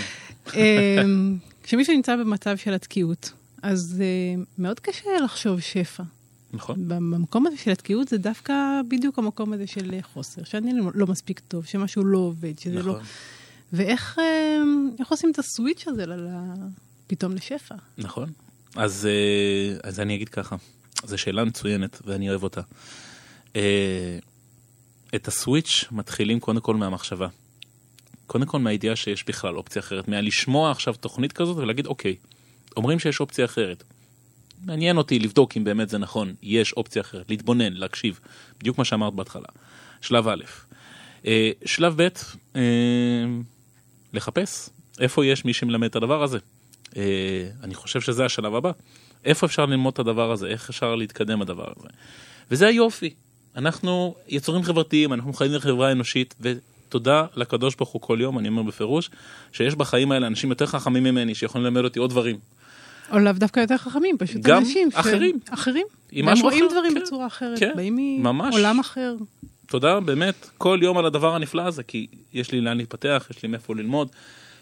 [0.56, 3.32] אמ, כשמישהו נמצא במצב של התקיעות,
[3.62, 6.04] אז uh, מאוד קשה לחשוב שפע.
[6.54, 6.76] נכון.
[6.88, 8.54] במקום הזה של התקיעות זה דווקא
[8.90, 12.80] בדיוק המקום הזה של חוסר, שאני לא, לא מספיק טוב, שמשהו לא עובד, שזה לא-
[12.80, 12.94] נכון.
[12.94, 13.02] לא...
[13.74, 14.58] ואיך אה,
[15.00, 16.30] איך עושים את הסוויץ' הזה ל...
[17.08, 17.76] פתאום לשפע?
[17.98, 18.30] נכון.
[18.76, 20.56] אז, אה, אז אני אגיד ככה,
[21.06, 22.62] זו שאלה מצוינת ואני אוהב אותה.
[23.56, 24.18] אה,
[25.16, 27.28] את הסוויץ' מתחילים קודם כל מהמחשבה.
[28.32, 32.16] קודם כל מהידיעה שיש בכלל אופציה אחרת, מהלשמוע עכשיו תוכנית כזאת ולהגיד אוקיי,
[32.78, 33.84] אומרים שיש אופציה אחרת.
[34.66, 38.20] מעניין אותי לבדוק אם באמת זה נכון, יש אופציה אחרת, להתבונן, להקשיב,
[38.60, 39.46] בדיוק מה שאמרת בהתחלה.
[40.02, 40.44] שלב א'.
[41.26, 42.08] אה, שלב ב',
[42.56, 42.62] אה,
[44.14, 44.70] לחפש
[45.00, 46.38] איפה יש מי שמלמד את הדבר הזה.
[46.98, 48.72] אה, אני חושב שזה השלב הבא.
[49.26, 51.88] איפה אפשר ללמוד את הדבר הזה, איך אפשר להתקדם בדבר הזה.
[52.52, 53.14] וזה היופי.
[53.56, 56.36] אנחנו יצורים חברתיים, אנחנו חיים בחברה אנושית,
[56.92, 59.10] ותודה לקדוש ברוך הוא כל יום, אני אומר בפירוש,
[59.52, 62.38] שיש בחיים האלה אנשים יותר חכמים ממני, שיכולים ללמד אותי עוד דברים.
[63.12, 64.90] או לאו דווקא יותר חכמים, פשוט גם אנשים.
[64.94, 65.40] אחרים.
[65.48, 65.50] ש...
[65.54, 65.88] אחרים.
[66.24, 67.02] משהו רואים אחר, דברים כן.
[67.02, 68.24] בצורה אחרת, כן, באים.
[68.24, 69.16] מעולם אחר.
[69.68, 73.50] תודה באמת כל יום על הדבר הנפלא הזה, כי יש לי לאן להתפתח, יש לי
[73.50, 74.08] מאיפה ללמוד.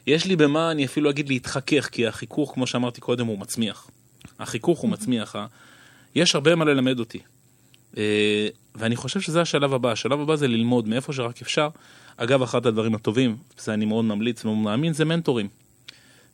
[0.07, 3.87] יש לי במה, אני אפילו אגיד להתחכך, כי החיכוך, כמו שאמרתי קודם, הוא מצמיח.
[4.39, 5.45] החיכוך הוא מצמיח, ה-
[6.15, 7.19] יש הרבה מה ללמד אותי.
[7.97, 11.69] אה, ואני חושב שזה השלב הבא, השלב הבא זה ללמוד מאיפה שרק אפשר.
[12.21, 15.47] אגב, אחד הדברים הטובים, זה אני מאוד ממליץ ומאוד מאמין, זה מנטורים.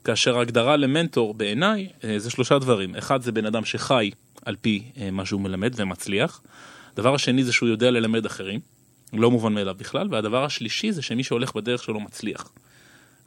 [0.03, 2.95] כאשר ההגדרה למנטור בעיניי אה, זה שלושה דברים.
[2.95, 4.11] אחד זה בן אדם שחי
[4.45, 6.41] על פי אה, מה שהוא מלמד ומצליח.
[6.93, 8.59] הדבר השני זה שהוא יודע ללמד אחרים,
[9.13, 10.07] לא מובן מאליו בכלל.
[10.11, 12.51] והדבר השלישי זה שמי שהולך בדרך שלו מצליח.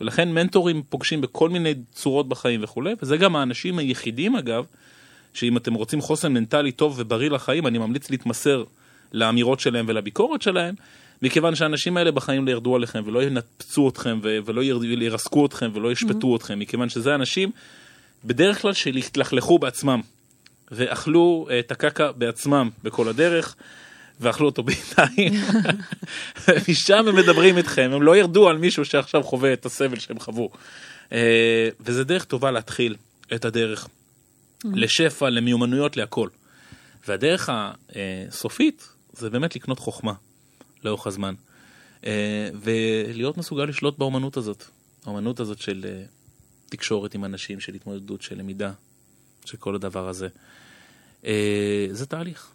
[0.00, 4.64] ולכן מנטורים פוגשים בכל מיני צורות בחיים וכולי, וזה גם האנשים היחידים אגב,
[5.34, 8.64] שאם אתם רוצים חוסן מנטלי טוב ובריא לחיים, אני ממליץ להתמסר
[9.12, 10.74] לאמירות שלהם ולביקורת שלהם,
[11.22, 15.70] מכיוון שהאנשים האלה בחיים לא ירדו עליכם ולא ינפצו אתכם ו- ולא יר- ירסקו אתכם
[15.74, 17.50] ולא ישפטו אתכם, מכיוון שזה אנשים
[18.24, 20.00] בדרך כלל שהתלכלכו בעצמם,
[20.70, 23.56] ואכלו אה, את הקקה בעצמם בכל הדרך.
[24.20, 25.42] ואכלו אותו בעיניים,
[26.48, 30.50] ומשם הם מדברים איתכם, הם לא ירדו על מישהו שעכשיו חווה את הסבל שהם חוו.
[31.12, 32.96] אה, וזה דרך טובה להתחיל
[33.34, 33.88] את הדרך
[34.64, 36.28] לשפע, למיומנויות, להכל.
[37.08, 40.12] והדרך הסופית זה באמת לקנות חוכמה
[40.84, 41.34] לאורך הזמן,
[42.06, 44.64] אה, ולהיות מסוגל לשלוט באומנות הזאת,
[45.06, 46.04] האומנות הזאת של אה,
[46.68, 48.72] תקשורת עם אנשים, של התמודדות, של למידה,
[49.44, 50.28] של כל הדבר הזה.
[51.24, 52.50] אה, זה תהליך.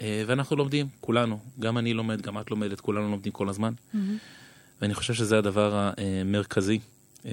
[0.00, 3.72] אה, ואנחנו לומדים, כולנו, גם אני לומד, גם את לומדת, כולנו לומדים כל הזמן.
[4.80, 6.78] ואני חושב שזה הדבר המרכזי,
[7.26, 7.30] אה,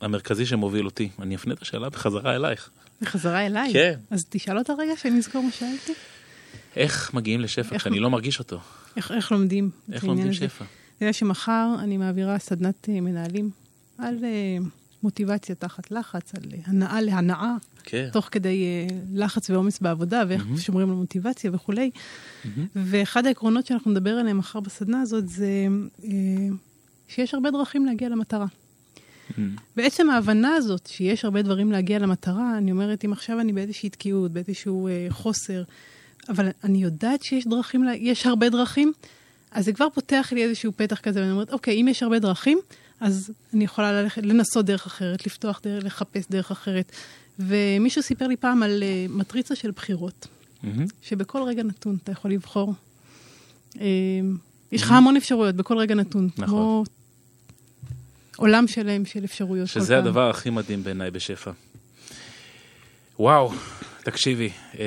[0.00, 1.08] המרכזי שמוביל אותי.
[1.18, 2.70] אני אפנה את השאלה בחזרה אלייך.
[3.00, 3.72] בחזרה אליי.
[3.72, 3.98] כן.
[4.10, 5.92] אז תשאל אותה רגע, שאני אזכור מה שאלתי.
[6.76, 8.60] איך מגיעים לשפע כשאני לא מרגיש אותו?
[8.96, 10.32] איך, איך לומדים איך לומדים?
[10.32, 10.64] שפע?
[10.64, 13.50] אתה יודע שמחר אני מעבירה סדנת אה, מנהלים
[13.98, 14.58] על אה,
[15.04, 18.08] מוטיבציה תחת לחץ, על אה, הנאה להנאה, כן.
[18.12, 20.58] תוך כדי אה, לחץ ועומס בעבודה, ואיך מהמם.
[20.58, 21.90] שומרים על מוטיבציה וכולי.
[22.44, 22.66] מהמם.
[22.76, 25.66] ואחד העקרונות שאנחנו נדבר עליהם מחר בסדנה הזאת זה
[26.04, 26.10] אה,
[27.08, 28.46] שיש הרבה דרכים להגיע למטרה.
[29.38, 29.56] מהמם.
[29.76, 34.32] בעצם ההבנה הזאת שיש הרבה דברים להגיע למטרה, אני אומרת, אם עכשיו אני באיזושהי תקיעות,
[34.32, 35.62] באיזשהו אה, חוסר,
[36.28, 38.92] אבל אני יודעת שיש דרכים, יש הרבה דרכים,
[39.50, 42.58] אז זה כבר פותח לי איזשהו פתח כזה, ואני אומרת, אוקיי, אם יש הרבה דרכים,
[43.00, 46.92] אז אני יכולה ללכת, לנסות דרך אחרת, לפתוח דרך, לחפש דרך אחרת.
[47.38, 50.26] ומישהו סיפר לי פעם על אה, מטריצה של בחירות,
[50.62, 50.86] מהמם.
[51.02, 52.74] שבכל רגע נתון אתה יכול לבחור.
[53.80, 53.86] אה,
[54.72, 56.28] יש לך המון אפשרויות בכל רגע נתון.
[56.38, 56.48] נכון.
[56.48, 56.84] כמו
[58.36, 59.68] עולם שלם של אפשרויות.
[59.68, 59.98] שזה.
[59.98, 61.50] הדבר הכי מדהים בעיניי בשפע.
[63.18, 63.52] וואו,
[64.04, 64.84] תקשיבי, אה,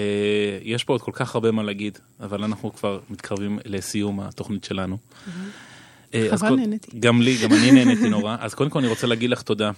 [0.63, 4.97] יש פה עוד כל כך הרבה מה להגיד, אבל אנחנו כבר מתקרבים לסיום התוכנית שלנו.
[6.13, 6.99] אה, אז חבל, נהניתי.
[6.99, 8.35] גם לי, גם אני נהניתי נורא.
[8.39, 9.71] אז קודם כל אני רוצה להגיד לך תודה.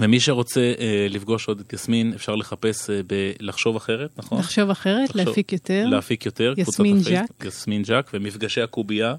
[0.00, 4.38] ומי שרוצה אה, לפגוש עוד את יסמין, אפשר לחפש אה, בלחשוב אחרת, נכון?
[4.38, 5.86] לחשוב אחרת, לחשוב- להפיק יותר.
[5.86, 6.54] להפיק יותר.
[6.56, 7.44] יסמין ז'ק.
[7.44, 9.14] יסמין ז'ק, ומפגשי הקובייה,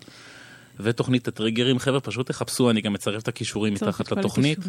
[0.79, 1.79] ותוכנית הטריגרים.
[1.79, 4.59] חבר'ה, פשוט תחפשו, אני גם מצרף את הכישורים מתחת לתוכנית.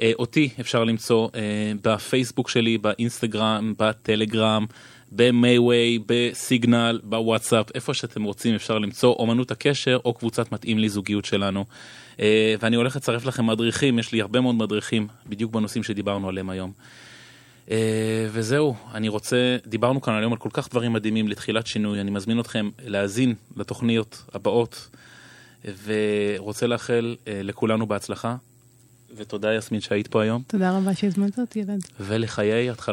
[0.00, 4.66] אה, אותי אפשר למצוא אה, בפייסבוק שלי, באינסטגרם, בטלגרם,
[5.12, 11.24] במייווי, בסיגנל, בוואטסאפ, איפה שאתם רוצים אפשר למצוא אומנות הקשר או קבוצת מתאים לי זוגיות
[11.24, 11.64] שלנו.
[12.20, 16.50] אה, ואני הולך לצרף לכם מדריכים, יש לי הרבה מאוד מדריכים בדיוק בנושאים שדיברנו עליהם
[16.50, 16.72] היום.
[17.70, 22.10] אה, וזהו, אני רוצה, דיברנו כאן היום על כל כך דברים מדהימים לתחילת שינוי, אני
[22.10, 24.88] מזמין אתכם להאזין לתוכניות הבאות,
[25.84, 28.36] ורוצה לאחל אה, לכולנו בהצלחה,
[29.16, 31.80] ותודה יסמין שהיית פה היום, תודה רבה שהזמנת אותי, אלעד.
[32.00, 32.92] ולחיי התחלה.